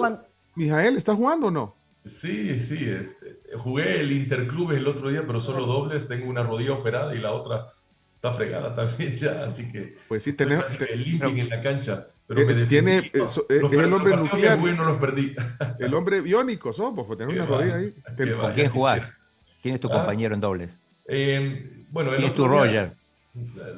[0.53, 1.76] Mijael, estás jugando o no?
[2.06, 6.08] Sí, sí, este, jugué el Interclubes el otro día, pero solo dobles.
[6.08, 7.72] Tengo una rodilla operada y la otra
[8.14, 9.97] está fregada también ya, así que.
[10.08, 10.66] Pues sí, tenemos.
[10.88, 12.08] El en la cancha.
[12.28, 14.58] Pero eh, tiene, es, el hombre nuclear.
[14.58, 15.36] no los perdí.
[15.80, 17.93] El hombre biónico somos, pues tener una rodilla ahí.
[18.39, 19.16] ¿Con quién jugás?
[19.62, 19.97] ¿Quién es tu ah.
[19.97, 20.82] compañero en dobles?
[21.08, 22.93] Eh, bueno, ¿Quién es tu Roger?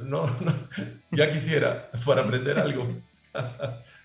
[0.03, 0.53] no, no,
[1.11, 2.87] ya quisiera para aprender algo.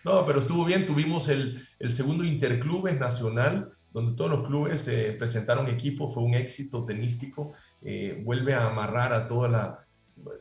[0.05, 0.87] no, pero estuvo bien.
[0.87, 6.35] Tuvimos el, el segundo Interclubes Nacional donde todos los clubes eh, presentaron equipo, fue un
[6.35, 9.87] éxito tenístico, eh, vuelve a amarrar a toda la,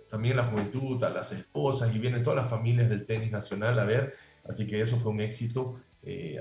[0.09, 3.83] también la juventud, a las esposas y vienen todas las familias del tenis nacional a
[3.83, 4.13] ver,
[4.47, 5.79] así que eso fue un éxito.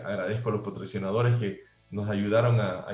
[0.05, 2.87] agradezco a los patrocinadores que nos ayudaron a,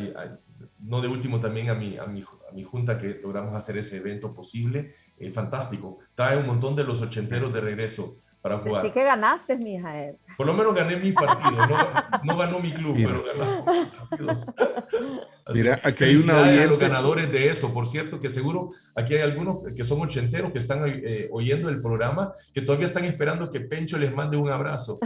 [0.78, 3.98] no de último también a mi, a mi, a mi junta que logramos hacer ese
[3.98, 4.94] evento posible.
[5.32, 5.98] fantástico.
[6.14, 8.16] Trae un montón de los ochenteros de regreso
[8.46, 8.80] para jugar.
[8.80, 9.92] Así que ganaste, mija.
[10.36, 11.66] Por lo menos gané mi partido.
[11.66, 11.76] No,
[12.22, 14.46] no ganó mi club, pero ganamos partidos.
[15.52, 16.66] Mira, aquí hay una oyente.
[16.68, 17.72] los ganadores de eso.
[17.72, 21.80] Por cierto, que seguro aquí hay algunos que son ochenteros que están eh, oyendo el
[21.80, 25.00] programa, que todavía están esperando que Pencho les mande un abrazo.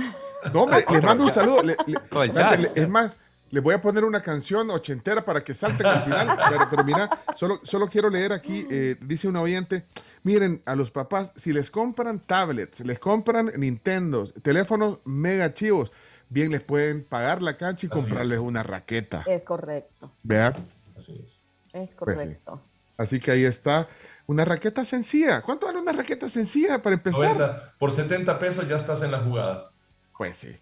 [0.52, 1.62] No, les mando un saludo.
[2.74, 3.16] es más,
[3.50, 6.38] les voy a poner una canción ochentera para que salten al final.
[6.68, 9.84] Pero, mira, solo, solo quiero leer aquí, eh, dice un oyente,
[10.22, 15.92] miren, a los papás, si les compran tablets, les compran Nintendos, teléfonos mega chivos,
[16.28, 19.24] bien les pueden pagar la cancha y comprarles una raqueta.
[19.26, 20.12] Es correcto.
[20.22, 20.54] Vean.
[20.96, 21.42] Así es.
[21.72, 22.60] Es pues correcto.
[22.96, 23.88] Así que ahí está.
[24.26, 25.42] Una raqueta sencilla.
[25.42, 27.74] ¿Cuánto vale una raqueta sencilla para empezar?
[27.78, 29.70] Por 70 pesos ya estás en la jugada.
[30.16, 30.56] Pues sí.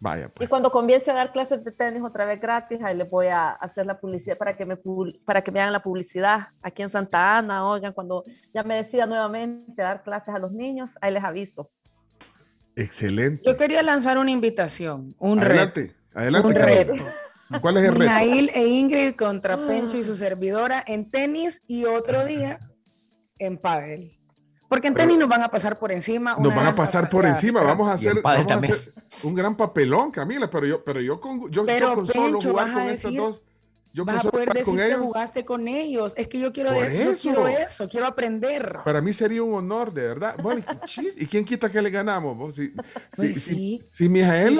[0.00, 0.48] Vaya, pues.
[0.48, 3.50] Y cuando comience a dar clases de tenis otra vez gratis, ahí les voy a
[3.50, 4.78] hacer la publicidad para que me,
[5.26, 7.68] para que me hagan la publicidad aquí en Santa Ana.
[7.68, 8.24] Oigan, cuando
[8.54, 11.70] ya me decida nuevamente dar clases a los niños, ahí les aviso.
[12.76, 13.42] Excelente.
[13.44, 15.94] Yo quería lanzar una invitación, un adelante, reto.
[16.14, 16.94] Adelante, un reto.
[17.60, 18.10] ¿Cuál es el reto?
[18.10, 22.60] Nail e Ingrid contra Pencho y su servidora en tenis y otro día
[23.38, 24.19] en pádel.
[24.70, 26.36] Porque en tenis nos van a pasar por encima.
[26.38, 27.60] Nos van a pasar por encima.
[27.60, 28.22] Vamos a hacer,
[29.24, 30.48] un gran papelón, Camila.
[30.48, 33.42] Pero yo, pero yo con, yo, con solo jugar con estos dos.
[33.92, 36.12] Yo vas a poder decir que jugaste con ellos.
[36.16, 37.20] Es que yo quiero, eso.
[37.20, 38.78] quiero eso, quiero aprender.
[38.84, 40.36] Para mí sería un honor, de verdad.
[40.40, 40.62] Bueno,
[41.18, 42.54] ¿y quién quita que le ganamos?
[42.54, 42.72] Si,
[43.16, 43.82] pues sí.
[43.90, 44.56] si, Mijael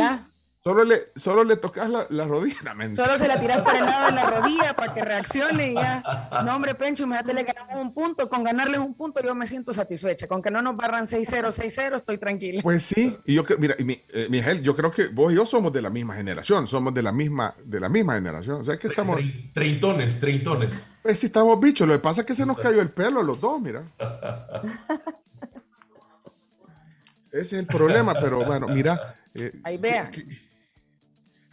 [0.63, 2.59] Solo le, solo le tocas la, la rodilla.
[2.95, 6.03] solo se la tiras por el lado de la rodilla para que reaccione y ya.
[6.45, 8.29] No, hombre, Pencho, imagínate, le ganamos un punto.
[8.29, 10.29] Con ganarles un punto yo me siento satisfecha.
[10.29, 12.61] Con que no nos barran 6-0, 6-0, estoy tranquila.
[12.63, 13.17] Pues sí.
[13.25, 15.89] Y yo, mira, mi, eh, Miguel, yo creo que vos y yo somos de la
[15.89, 16.69] misma generación.
[16.69, 18.61] Somos de la misma, de la misma generación.
[18.61, 19.19] O sea, que estamos...
[19.55, 20.85] Treintones, treintones.
[21.03, 21.89] Pues sí, estamos bichos.
[21.89, 23.83] Lo que pasa es que se nos cayó el pelo los dos, mira.
[27.33, 29.17] Ese es el problema, pero bueno, mira.
[29.35, 30.11] Eh, Ahí vea.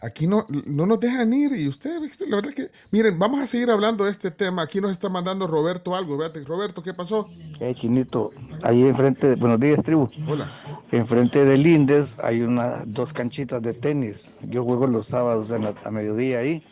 [0.00, 3.68] Aquí no, no nos dejan ir y ustedes, la verdad que, miren, vamos a seguir
[3.68, 4.62] hablando de este tema.
[4.62, 6.16] Aquí nos está mandando Roberto algo.
[6.16, 7.28] Véate, Roberto, ¿qué pasó?
[7.58, 8.30] Eh, Chinito,
[8.62, 10.08] ahí enfrente, buenos días, tribu.
[10.28, 10.48] Hola.
[10.92, 14.34] Enfrente de Lindes hay unas dos canchitas de tenis.
[14.42, 16.62] Yo juego los sábados a mediodía ahí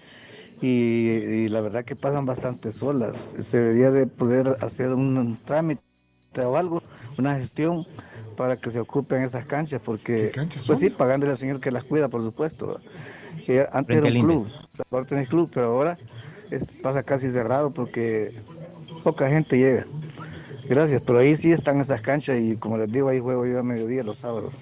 [0.62, 3.35] y, la verdad que pasan bastante solas.
[3.41, 5.83] Se debería de poder hacer un trámite
[6.37, 6.83] o algo,
[7.18, 7.87] una gestión
[8.37, 10.33] para que se ocupen esas canchas, porque,
[10.66, 12.79] pues sí, pagándole al señor que las cuida, por supuesto.
[13.72, 14.51] Antes era un club,
[14.90, 15.99] ahora tenés club, pero ahora
[16.82, 18.34] pasa casi cerrado porque
[19.03, 19.86] poca gente llega.
[20.68, 23.62] Gracias, pero ahí sí están esas canchas y como les digo, ahí juego yo a
[23.62, 24.55] mediodía los sábados.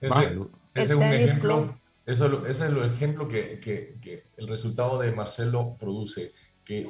[0.00, 0.38] Ese,
[0.74, 5.76] es un ejemplo, eso, ese es el ejemplo que, que, que, el resultado de Marcelo
[5.78, 6.32] produce,
[6.64, 6.88] que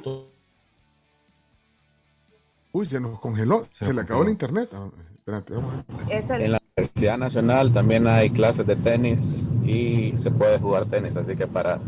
[2.71, 4.69] Uy, se nos congeló, se, le acabó el internet.
[4.73, 4.89] Ah,
[5.27, 11.35] en la Universidad Nacional también hay clases de tenis y se puede jugar tenis, así
[11.35, 11.79] que para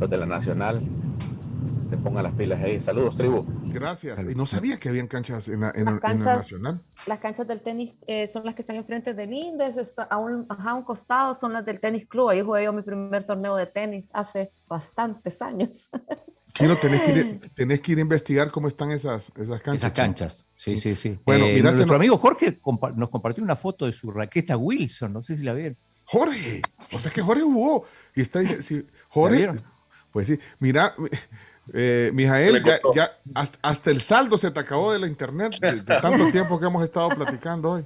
[0.00, 0.80] los de la Nacional
[1.86, 2.80] se pongan las pilas ahí.
[2.80, 3.44] Saludos, tribu.
[3.66, 4.18] Gracias.
[4.22, 6.80] Y no sabía que habían canchas en la, Nacional.
[7.04, 10.74] Las canchas del tenis eh, son las que están enfrente del Indes, a un, a
[10.74, 12.30] un costado son las del tenis club.
[12.30, 15.90] Ahí jugué yo mi primer torneo de tenis hace bastantes años.
[16.56, 19.84] Chino, tenés que, ir, tenés que ir a investigar cómo están esas, esas canchas.
[19.84, 21.18] Esas canchas, sí, sí, sí.
[21.24, 22.60] Bueno, eh, nuestro amigo Jorge
[22.94, 25.76] nos compartió una foto de su raqueta Wilson, no sé si la vieron.
[26.04, 27.84] Jorge, o sea que Jorge jugó.
[28.14, 29.50] Y está diciendo, Jorge,
[30.10, 30.94] pues sí, mira,
[31.74, 32.62] eh, Mijael,
[32.94, 36.82] ya, hasta, el saldo se te acabó de la internet de, tanto tiempo que hemos
[36.84, 37.84] estado platicando hoy.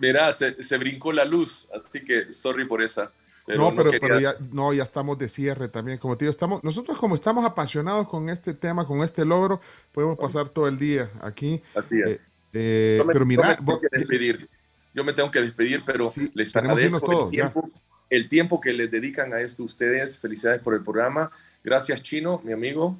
[0.00, 3.12] Mira, se, se brincó la luz, así que sorry por esa
[3.46, 5.98] no, pero, pero ya, no, ya estamos de cierre también.
[5.98, 9.60] Como te digo, estamos, nosotros como estamos apasionados con este tema, con este logro,
[9.92, 11.62] podemos pasar todo el día aquí.
[11.74, 12.28] Así es.
[12.52, 14.48] Eh, pero mira, yo me, tengo que despedir.
[14.94, 17.70] Yo me tengo que despedir, pero les agradezco el, tiempo,
[18.10, 20.18] el tiempo que les dedican a esto ustedes.
[20.18, 21.30] Felicidades por el programa.
[21.62, 22.98] Gracias, Chino, mi amigo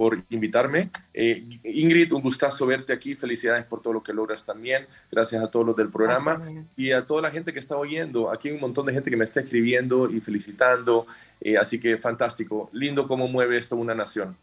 [0.00, 0.88] por invitarme.
[1.12, 3.14] Eh, Ingrid, un gustazo verte aquí.
[3.14, 4.86] Felicidades por todo lo que logras también.
[5.12, 6.40] Gracias a todos los del programa
[6.74, 8.32] y a toda la gente que está oyendo.
[8.32, 11.06] Aquí hay un montón de gente que me está escribiendo y felicitando.
[11.38, 12.70] Eh, así que fantástico.
[12.72, 14.38] Lindo cómo mueve esto una nación.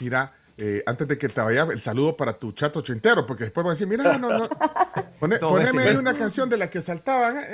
[0.00, 3.64] Mira, eh, antes de que te vaya, el saludo para tu chato ochentero, porque después
[3.64, 4.48] van a decir, mira, no, no,
[5.20, 7.44] poneme una canción de la que saltaban.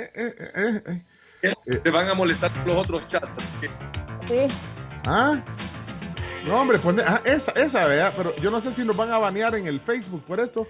[1.41, 3.43] te van a molestar los otros chats.
[4.29, 4.47] Sí.
[5.05, 5.43] ¿Ah?
[6.47, 7.03] No, hombre, pone.
[7.05, 8.13] Ah, esa, esa, vea.
[8.15, 10.67] Pero yo no sé si nos van a banear en el Facebook por esto.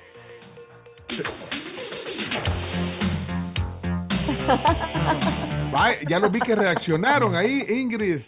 [6.07, 8.21] ya lo vi que reaccionaron ahí, Ingrid.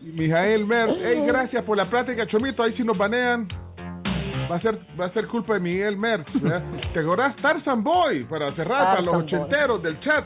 [0.00, 1.00] Mijael Merz.
[1.02, 2.62] Hey, gracias por la plática, Chomito.
[2.62, 3.46] Ahí si nos banean.
[4.50, 6.38] Va a ser, va a ser culpa de Miguel Merz.
[6.92, 8.24] ¿Te acordás Tarzan Boy?
[8.24, 10.24] Para cerrar, para los ochenteros del chat.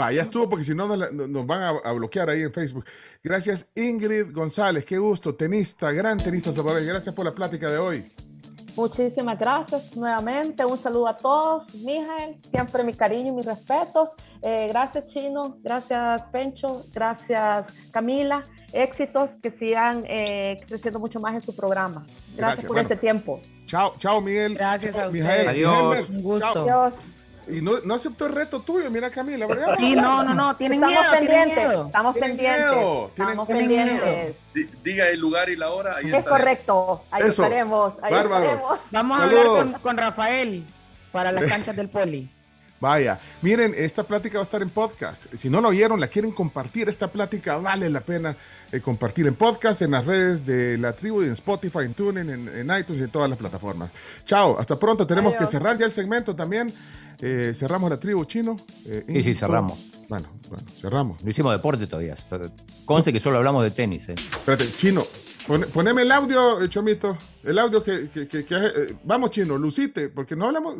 [0.00, 2.84] Va, ya estuvo porque si no nos, van a, bloquear ahí en Facebook.
[3.22, 6.88] Gracias Ingrid González, qué gusto, tenista, gran tenista salvadoreño.
[6.88, 8.10] Gracias por la plática de hoy.
[8.76, 10.64] Muchísimas gracias nuevamente.
[10.64, 11.74] Un saludo a todos.
[11.74, 14.08] Mijael, siempre mi cariño y mis respetos.
[14.40, 18.40] Eh, gracias Chino, gracias Pencho, gracias Camila.
[18.72, 22.06] Éxitos que sigan eh, creciendo mucho más en su programa.
[22.36, 23.40] Gracias, por este tiempo.
[23.66, 24.54] Chao, chao Miguel.
[24.54, 25.46] Gracias a ustedes.
[25.46, 26.08] Adiós.
[26.10, 26.46] Un gusto.
[26.46, 26.94] Adiós.
[27.50, 29.46] Y no, no, aceptó el reto tuyo, mira Camila.
[29.78, 31.12] Sí, no, no, no, tienen estamos miedo.
[31.12, 33.10] Pendientes, Estamos pendientes.
[33.16, 34.36] Estamos pendientes.
[34.82, 35.96] Diga el lugar y la hora.
[35.96, 37.94] Ahí es correcto, ahí estaremos.
[38.02, 38.78] Ahí estaremos.
[38.90, 40.64] Vamos a hablar con, con Rafael
[41.12, 42.30] para las canchas del poli.
[42.80, 45.26] Vaya, miren, esta plática va a estar en podcast.
[45.34, 48.34] Si no lo oyeron, la quieren compartir, esta plática vale la pena
[48.72, 52.64] eh, compartir en podcast, en las redes de la tribu, en Spotify, en TuneIn, en,
[52.78, 53.90] iTunes y en todas las plataformas.
[54.24, 55.06] Chao, hasta pronto.
[55.06, 56.72] Tenemos que cerrar ya el segmento también.
[57.20, 58.56] Eh, cerramos la tribu chino.
[58.86, 59.78] Eh, sí, sí, cerramos.
[60.08, 61.22] Bueno, bueno, cerramos.
[61.22, 62.14] No hicimos deporte todavía.
[62.86, 64.08] Conste que solo hablamos de tenis.
[64.08, 64.14] Eh.
[64.14, 65.02] Espérate, chino,
[65.74, 67.18] poneme el audio, Chomito.
[67.44, 70.76] El audio que, que, que, vamos, chino, lucite, porque no hablamos.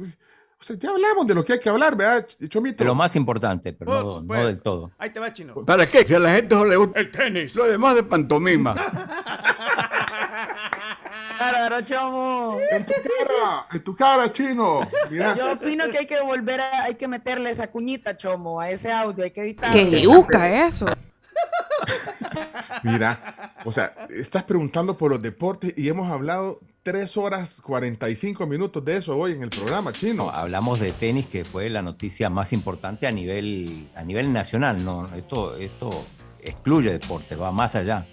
[0.60, 2.84] O sea, ya hablamos de lo que hay que hablar, ¿verdad, Chomito?
[2.84, 4.90] De lo más importante, pero no, no, del todo.
[4.98, 5.54] Ahí te va, Chino.
[5.64, 6.06] ¿Para qué?
[6.06, 7.56] Si a la gente no le gusta el tenis.
[7.56, 8.74] Lo demás de pantomima.
[11.38, 12.58] Claro, chomo.
[12.70, 14.86] En tu cara, en tu cara, chino.
[15.10, 15.34] Mira.
[15.34, 18.92] Yo opino que hay que volver a, hay que meterle esa cuñita, chomo, a ese
[18.92, 19.72] audio, hay que editar.
[19.72, 20.84] ¡Qué yuca eso!
[22.82, 28.84] Mira, o sea, estás preguntando por los deportes y hemos hablado 3 horas 45 minutos
[28.84, 30.30] de eso hoy en el programa, chino.
[30.30, 34.82] hablamos de tenis, que fue la noticia más importante a nivel, a nivel nacional.
[34.82, 35.90] No, esto, esto
[36.40, 38.06] excluye deporte, va más allá.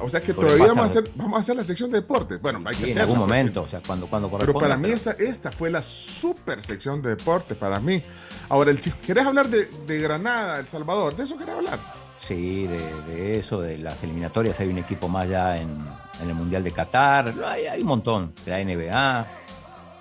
[0.00, 2.42] O sea que todavía vamos a, hacer, vamos a hacer la sección de deportes.
[2.42, 5.52] Bueno, hay que En algún momento, o sea, cuando, cuando Pero para mí esta, esta
[5.52, 8.02] fue la super sección de deportes, para mí.
[8.48, 11.16] Ahora, el ¿querés hablar de, de Granada, El Salvador?
[11.16, 11.78] ¿De eso querés hablar?
[12.18, 14.58] Sí, de, eso, de las eliminatorias.
[14.60, 15.84] Hay un equipo más ya en,
[16.20, 17.34] en el Mundial de Qatar.
[17.46, 18.32] Hay, hay, un montón.
[18.44, 19.26] De la NBA.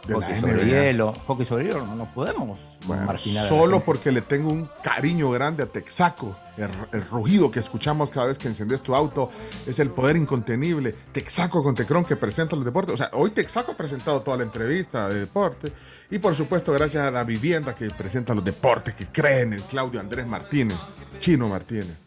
[0.07, 1.13] De hockey sobre hielo.
[1.27, 6.35] Hockey sobre hielo no podemos bueno, Solo porque le tengo un cariño grande a Texaco.
[6.57, 9.31] El, rugido que escuchamos cada vez que encendes tu auto
[9.65, 10.93] es el poder incontenible.
[11.11, 12.93] Texaco con Tecron que presenta los deportes.
[12.93, 15.71] O sea, hoy Texaco ha presentado toda la entrevista de deporte.
[16.11, 19.99] Y por supuesto, gracias a la vivienda que presenta los deportes, que creen en Claudio
[19.99, 20.77] Andrés Martínez,
[21.19, 21.97] Chino Martínez.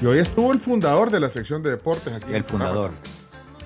[0.00, 2.32] Y hoy estuvo el fundador de la sección de deportes aquí.
[2.32, 2.92] El fundador.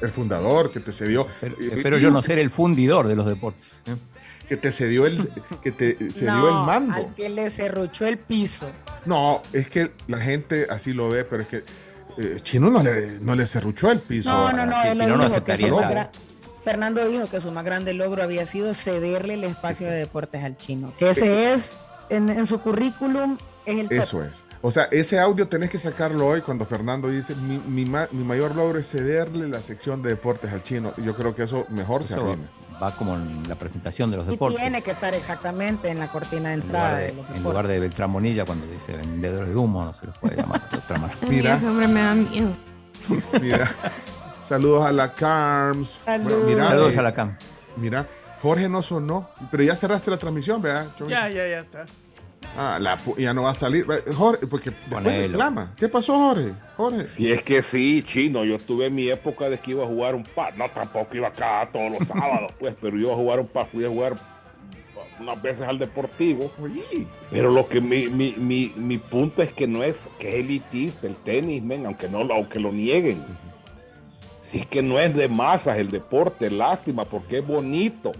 [0.01, 1.29] El fundador que te cedió.
[1.41, 3.63] Pero, espero yo no ser el fundidor de los deportes.
[3.87, 3.95] ¿eh?
[4.49, 5.31] Que te cedió el,
[5.63, 6.95] que te cedió el mando.
[6.95, 8.69] Al que le cerruchó el piso.
[9.07, 11.63] No, es que la gente así lo ve, pero es que
[12.19, 14.31] eh, Chino no le, no le cerruchó el piso.
[14.31, 14.83] No, no, no.
[14.83, 16.11] si no, no aceptaría.
[16.63, 20.57] Fernando dijo que su más grande logro había sido cederle el espacio de deportes al
[20.57, 20.93] chino.
[20.99, 21.75] Que ese es,
[22.09, 24.45] en, en su currículum, es el Eso es.
[24.67, 28.79] O sea, ese audio tenés que sacarlo hoy cuando Fernando dice, mi, mi, mayor logro
[28.79, 30.95] es cederle la sección de deportes al chino.
[30.97, 32.49] Yo creo que eso mejor se arruina.
[32.83, 34.59] Va como en la presentación de los deportes.
[34.59, 37.05] Y tiene que estar exactamente en la cortina de entrada.
[37.05, 40.07] En lugar de, en lugar de Beltrán Monilla, cuando dice vendedores de humo, no se
[40.07, 41.21] los puede llamar de otra manera.
[41.29, 41.57] Mira.
[41.57, 42.57] Ese hombre me da miedo.
[43.43, 43.71] Mira.
[44.41, 46.01] Saludos a la CARMS.
[46.07, 47.37] Saludos a la CAM.
[47.77, 48.09] Mira,
[48.41, 50.89] Jorge no sonó, pero ya cerraste la transmisión, ¿verdad?
[51.07, 51.85] Ya, ya, ya está.
[52.57, 53.85] Ah, la, ya no va a salir.
[54.15, 55.73] Jorge, porque después reclama.
[55.77, 56.53] ¿Qué pasó, Jorge?
[56.77, 57.07] Jorge.
[57.07, 58.45] Si es que sí, chino.
[58.45, 60.57] Yo tuve mi época de que iba a jugar un par.
[60.57, 63.67] No, tampoco iba acá todos los sábados, pues, pero iba a jugar un par.
[63.67, 64.15] Fui a jugar
[65.21, 66.51] unas veces al deportivo.
[67.31, 71.07] Pero lo que mi, mi, mi, mi, punto es que no es que es elitista
[71.07, 73.23] el tenis, men, aunque no aunque lo nieguen.
[74.47, 78.13] Si es que no es de masas el deporte, lástima, porque es bonito.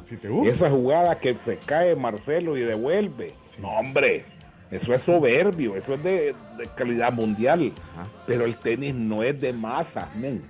[0.45, 3.35] Esa jugada que se cae Marcelo y devuelve.
[3.61, 4.25] No, hombre,
[4.71, 6.35] eso es soberbio, eso es de,
[6.77, 7.73] calidad mundial.
[8.27, 10.43] Pero el tenis no es de masas, men.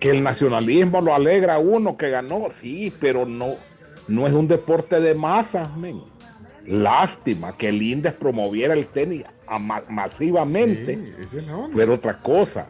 [0.00, 3.56] Que el nacionalismo lo alegra a uno que ganó, sí, pero no,
[4.06, 6.00] no es un deporte de masas, men.
[6.64, 9.24] Lástima que el INDES promoviera el tenis
[9.88, 10.98] masivamente.
[11.26, 11.38] Sí,
[11.74, 12.68] Pero otra cosa.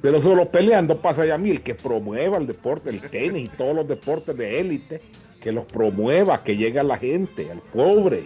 [0.00, 3.48] Pero solo peleando pasa ya a mí, el que promueva el deporte, el tenis y
[3.56, 5.00] todos los deportes de élite,
[5.40, 8.24] que los promueva, que llegue a la gente, al pobre.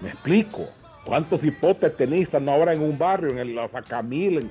[0.00, 0.68] Me explico.
[1.04, 4.50] ¿Cuántos hipotes tenistas no habrá en un barrio, en el, los Acamil?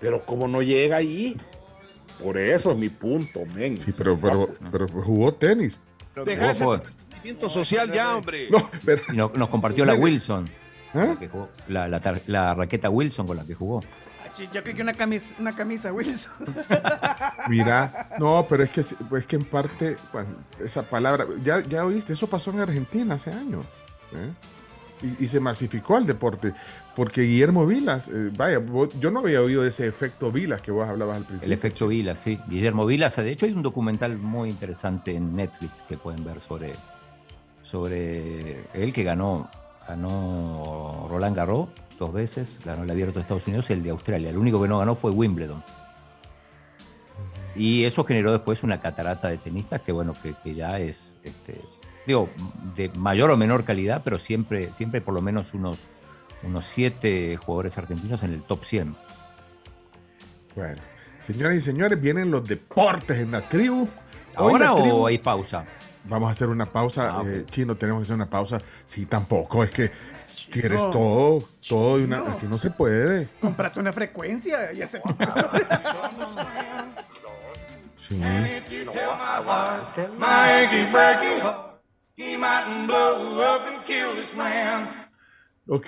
[0.00, 1.36] Pero como no llega allí.
[2.22, 3.76] Por eso es mi punto, men.
[3.76, 5.80] Sí, pero, pero, pero jugó tenis.
[7.20, 8.48] Movimiento social ya, hombre.
[9.12, 10.48] nos compartió la Wilson.
[10.94, 11.28] ¿Eh?
[11.68, 13.82] La, raqueta Wilson con la que jugó.
[14.52, 16.32] Yo creo que una camisa, una camisa Wilson.
[17.48, 19.96] Mira, no, pero es que, pues que en parte,
[20.58, 23.64] esa palabra, ya, ya oíste, eso pasó en Argentina hace años.
[24.12, 24.32] ¿eh?
[25.18, 26.52] y, se masificó el deporte.
[26.94, 28.60] Porque Guillermo Vilas, eh, vaya,
[28.98, 31.46] yo no había oído ese efecto Vilas que vos hablabas al principio.
[31.46, 32.38] El efecto Vilas, sí.
[32.48, 36.72] Guillermo Vilas, de hecho hay un documental muy interesante en Netflix que pueden ver sobre,
[37.62, 39.50] sobre él que ganó,
[39.90, 41.68] ganó Roland Garros
[41.98, 44.30] dos veces, ganó el abierto de Estados Unidos y el de Australia.
[44.30, 45.62] El único que no ganó fue Wimbledon.
[47.56, 51.60] Y eso generó después una catarata de tenistas que, bueno, que, que ya es este,
[52.06, 52.28] digo,
[52.76, 55.88] de mayor o menor calidad, pero siempre, siempre por lo menos unos,
[56.44, 58.96] unos siete jugadores argentinos en el top 100.
[60.54, 60.80] Bueno,
[61.18, 63.88] señoras y señores, vienen los deportes en la tribu.
[64.36, 65.64] ¿Ahora o hay pausa?
[66.04, 67.18] Vamos a hacer una pausa.
[67.18, 68.60] Ah, eh, Chino, tenemos que hacer una pausa.
[68.86, 69.62] Sí, tampoco.
[69.64, 69.90] Es que
[70.50, 72.20] quieres todo, todo y una.
[72.20, 73.28] Así no se puede.
[73.40, 74.72] Comprate una frecuencia.
[74.72, 75.02] Ya se.
[77.96, 78.20] sí.
[85.68, 85.86] Ok.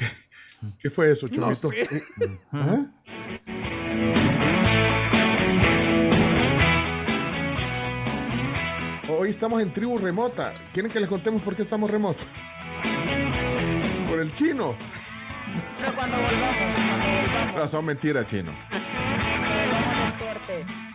[0.79, 1.71] ¿Qué fue eso, Chomito?
[2.53, 2.87] ¿Ah?
[9.23, 10.53] Hoy estamos en tribu remota.
[10.73, 12.27] ¿Quieren que les contemos por qué estamos remotos?
[14.11, 14.75] Por el chino.
[15.79, 18.51] Pero cuando volvamos, No, son mentiras, chino.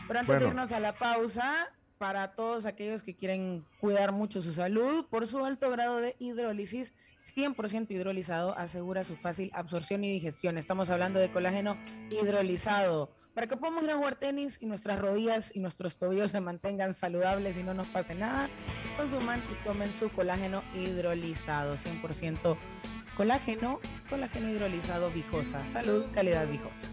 [0.09, 4.51] Pero antes de irnos a la pausa, para todos aquellos que quieren cuidar mucho su
[4.51, 5.05] salud.
[5.09, 10.57] Por su alto grado de hidrólisis, 100% hidrolizado asegura su fácil absorción y digestión.
[10.57, 11.77] Estamos hablando de colágeno
[12.11, 13.09] hidrolizado.
[13.37, 16.95] Para que podamos ir a jugar tenis y nuestras rodillas y nuestros tobillos se mantengan
[16.95, 18.49] saludables y no nos pase nada,
[18.97, 22.57] consuman y tomen su colágeno hidrolizado, 100%
[23.15, 23.79] colágeno,
[24.09, 25.67] colágeno hidrolizado Vijosa.
[25.67, 26.87] Salud, calidad Vijosa.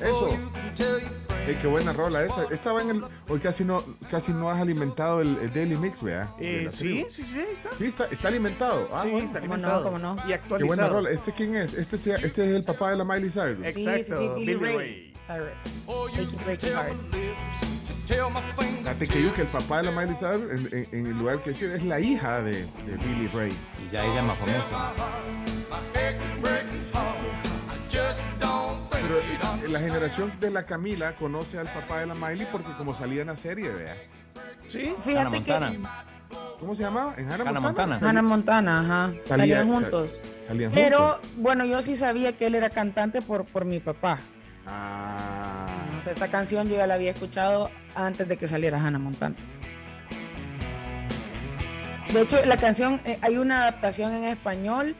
[0.00, 1.19] Eso.
[1.60, 2.44] Qué buena rola esa.
[2.50, 3.02] Estaba en el.
[3.28, 6.32] Hoy casi no, casi no has alimentado el, Daily Mix, ¿vea?
[6.38, 7.70] Eh, sí, sí, sí, está.
[7.76, 8.88] Sí, está, alimentado.
[8.92, 9.84] Ah, sí, está alimentado.
[9.84, 10.16] ¿Cómo no?
[10.28, 10.58] Y actualizado.
[10.58, 11.10] Qué buena rola.
[11.10, 11.74] ¿Este quién es?
[11.74, 13.64] Este, este es el papá de la Miley Cyrus.
[13.64, 14.18] Exacto.
[14.18, 15.14] Sí, Billy, Ray.
[15.26, 15.50] Cyrus.
[18.78, 21.50] Fíjate que yo que el papá de la Miley Cyrus, en, en, el lugar que
[21.50, 23.52] es la hija de, de Billy Ray.
[23.86, 25.59] Y ya ella es más famosa.
[29.70, 33.28] La generación de la Camila conoce al papá de la Miley porque como salía en
[33.28, 33.96] la serie, vea.
[34.66, 36.06] Sí, fíjate Montana.
[36.60, 37.14] ¿Cómo se llamaba?
[37.16, 37.98] ¿En Hannah, Montana?
[38.00, 39.12] Hannah Montana, ajá.
[39.24, 40.20] salían juntos.
[40.46, 44.18] salían Pero bueno, yo sí sabía que él era cantante por, por mi papá.
[44.66, 45.66] Ah.
[45.98, 49.34] O sea, esta canción yo ya la había escuchado antes de que saliera Hannah Montana.
[52.12, 54.96] De hecho, la canción, eh, hay una adaptación en español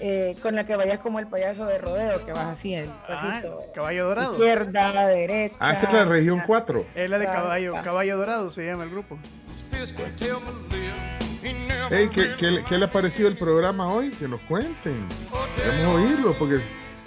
[0.00, 3.42] eh, con la que vayas como el payaso de rodeo, que vas así, el ah,
[3.74, 4.32] caballo dorado.
[4.32, 5.56] Izquierda, derecha.
[5.58, 6.86] Ah, esa es la región 4.
[6.94, 9.18] Es la de caballo, caballo dorado se llama el grupo.
[11.90, 14.10] Hey, ¿qué, le ha parecido el programa hoy?
[14.10, 15.06] Que nos cuenten.
[15.54, 16.60] Queremos oírlo, porque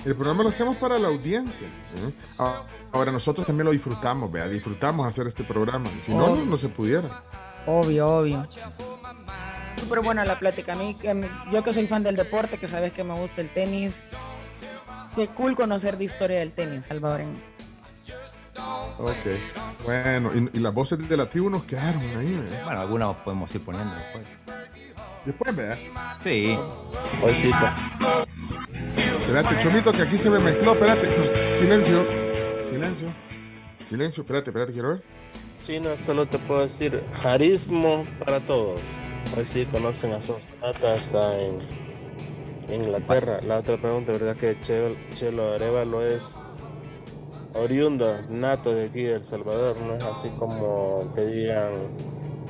[0.05, 1.67] el programa lo hacemos para la audiencia.
[1.67, 2.13] ¿eh?
[2.91, 5.89] Ahora nosotros también lo disfrutamos, vea, disfrutamos hacer este programa.
[6.01, 7.23] Si no, no se pudiera.
[7.66, 8.47] Obvio, obvio
[9.89, 10.74] súper buena la plática.
[10.74, 10.95] A mí,
[11.51, 14.03] yo que soy fan del deporte, que sabes que me gusta el tenis,
[15.16, 17.39] qué cool conocer de historia del tenis salvadoreño.
[18.99, 19.16] Ok,
[19.86, 22.39] bueno, y, las voces de la tribu nos quedaron ahí.
[22.66, 24.26] Bueno, algunas podemos ir poniendo después.
[25.26, 25.78] Después, ¿verdad?
[26.22, 26.57] Sí.
[27.24, 27.51] Hoy sí.
[29.22, 30.74] Espérate, Chomito, que aquí se me mezcló.
[30.74, 31.07] Espérate,
[31.57, 32.05] silencio.
[32.70, 33.07] Silencio.
[33.88, 35.18] Silencio, espérate, espérate, quiero ver.
[35.62, 38.82] Sí, no, solo te puedo decir, jarismo para todos.
[39.38, 41.60] Hoy sí conocen a Sosnata, está en,
[42.74, 43.39] Inglaterra.
[43.41, 46.38] La otra pregunta, ¿verdad que Chelo, Chelo Arevalo es
[47.53, 49.76] oriundo, nato de aquí de El Salvador?
[49.82, 51.74] No es así como que digan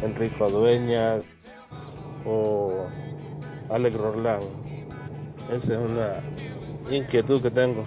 [0.03, 1.23] Enrico Dueñas
[2.25, 2.85] o
[3.69, 4.43] Alex Roland.
[5.51, 6.21] Esa es una
[6.91, 7.83] inquietud que tengo.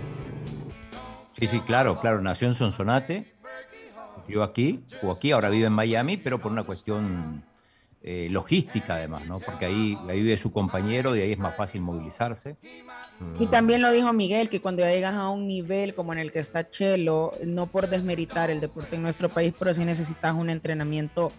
[1.32, 2.20] Sí, sí, claro, claro.
[2.20, 3.31] Nació en Sonsonate,
[4.26, 7.44] vivió aquí, jugó aquí, ahora vive en Miami, pero por una cuestión
[8.04, 9.38] eh, logística además, ¿no?
[9.38, 12.56] Porque ahí, ahí vive su compañero y ahí es más fácil movilizarse.
[13.38, 16.40] Y también lo dijo Miguel, que cuando llegas a un nivel como en el que
[16.40, 21.30] está Chelo, no por desmeritar el deporte en nuestro país, pero sí necesitas un entrenamiento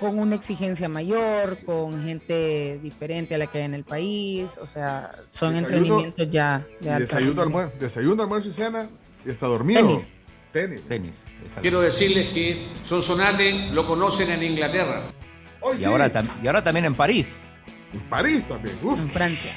[0.00, 4.66] con una exigencia mayor, con gente diferente a la que hay en el país, o
[4.66, 8.88] sea, son entrenamientos ya de alta desayuno, almuerzo, desayuno, almuerzo y cena,
[9.24, 9.86] y está dormido.
[9.86, 10.10] Tenis.
[10.52, 11.24] Tenis.
[11.60, 15.02] Quiero decirles que Sonsonate lo conocen en Inglaterra.
[15.78, 16.10] y, ahora
[16.42, 17.40] y ahora también en París.
[17.92, 18.76] En París también.
[18.82, 19.52] En Francia.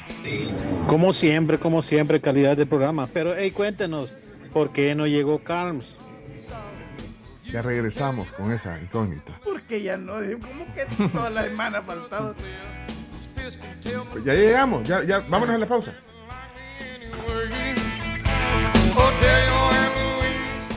[0.88, 3.08] Como siempre, como siempre, calidad de programa.
[3.12, 4.14] Pero, hey, cuéntenos,
[4.52, 5.96] ¿por qué no llegó Carms?
[7.50, 9.40] Ya regresamos con esa incógnita.
[9.44, 12.34] Porque ya no, ¿cómo que toda la semana ha faltado?
[14.12, 15.94] Pues ya llegamos, ya, ya, vámonos a la pausa.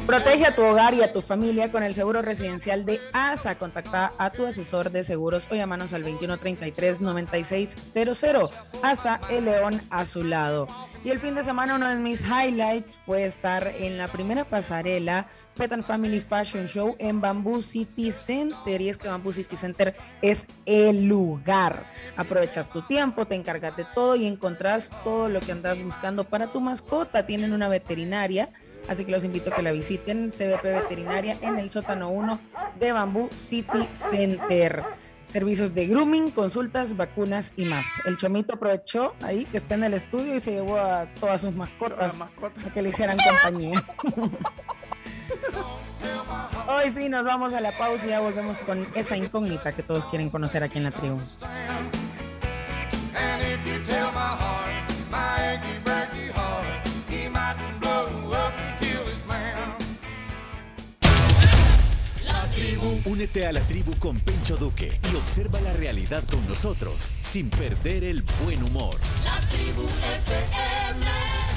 [0.07, 3.55] Protege a tu hogar y a tu familia con el seguro residencial de ASA.
[3.55, 8.53] Contacta a tu asesor de seguros o llámanos al 2133-9600.
[8.81, 10.67] ASA, el león a su lado.
[11.03, 15.27] Y el fin de semana uno de mis highlights puede estar en la primera pasarela
[15.57, 18.79] Pet and Family Fashion Show en Bamboo City Center.
[18.79, 21.83] Y es que Bamboo City Center es el lugar.
[22.15, 26.47] Aprovechas tu tiempo, te encargas de todo y encontrás todo lo que andas buscando para
[26.47, 27.25] tu mascota.
[27.25, 28.53] Tienen una veterinaria
[28.87, 32.39] Así que los invito a que la visiten, CBP Veterinaria en el sótano 1
[32.79, 34.83] de Bamboo City Center.
[35.25, 37.85] Servicios de grooming, consultas, vacunas y más.
[38.05, 41.53] El chomito aprovechó ahí que está en el estudio y se llevó a todas sus
[41.53, 43.83] mascotas, para que le hicieran compañía.
[46.69, 50.05] Hoy sí nos vamos a la pausa y ya volvemos con esa incógnita que todos
[50.05, 51.19] quieren conocer aquí en la tribu.
[63.07, 68.03] Únete a la tribu con Pencho Duque y observa la realidad con nosotros sin perder
[68.03, 68.99] el buen humor.
[69.23, 71.56] La tribu FM.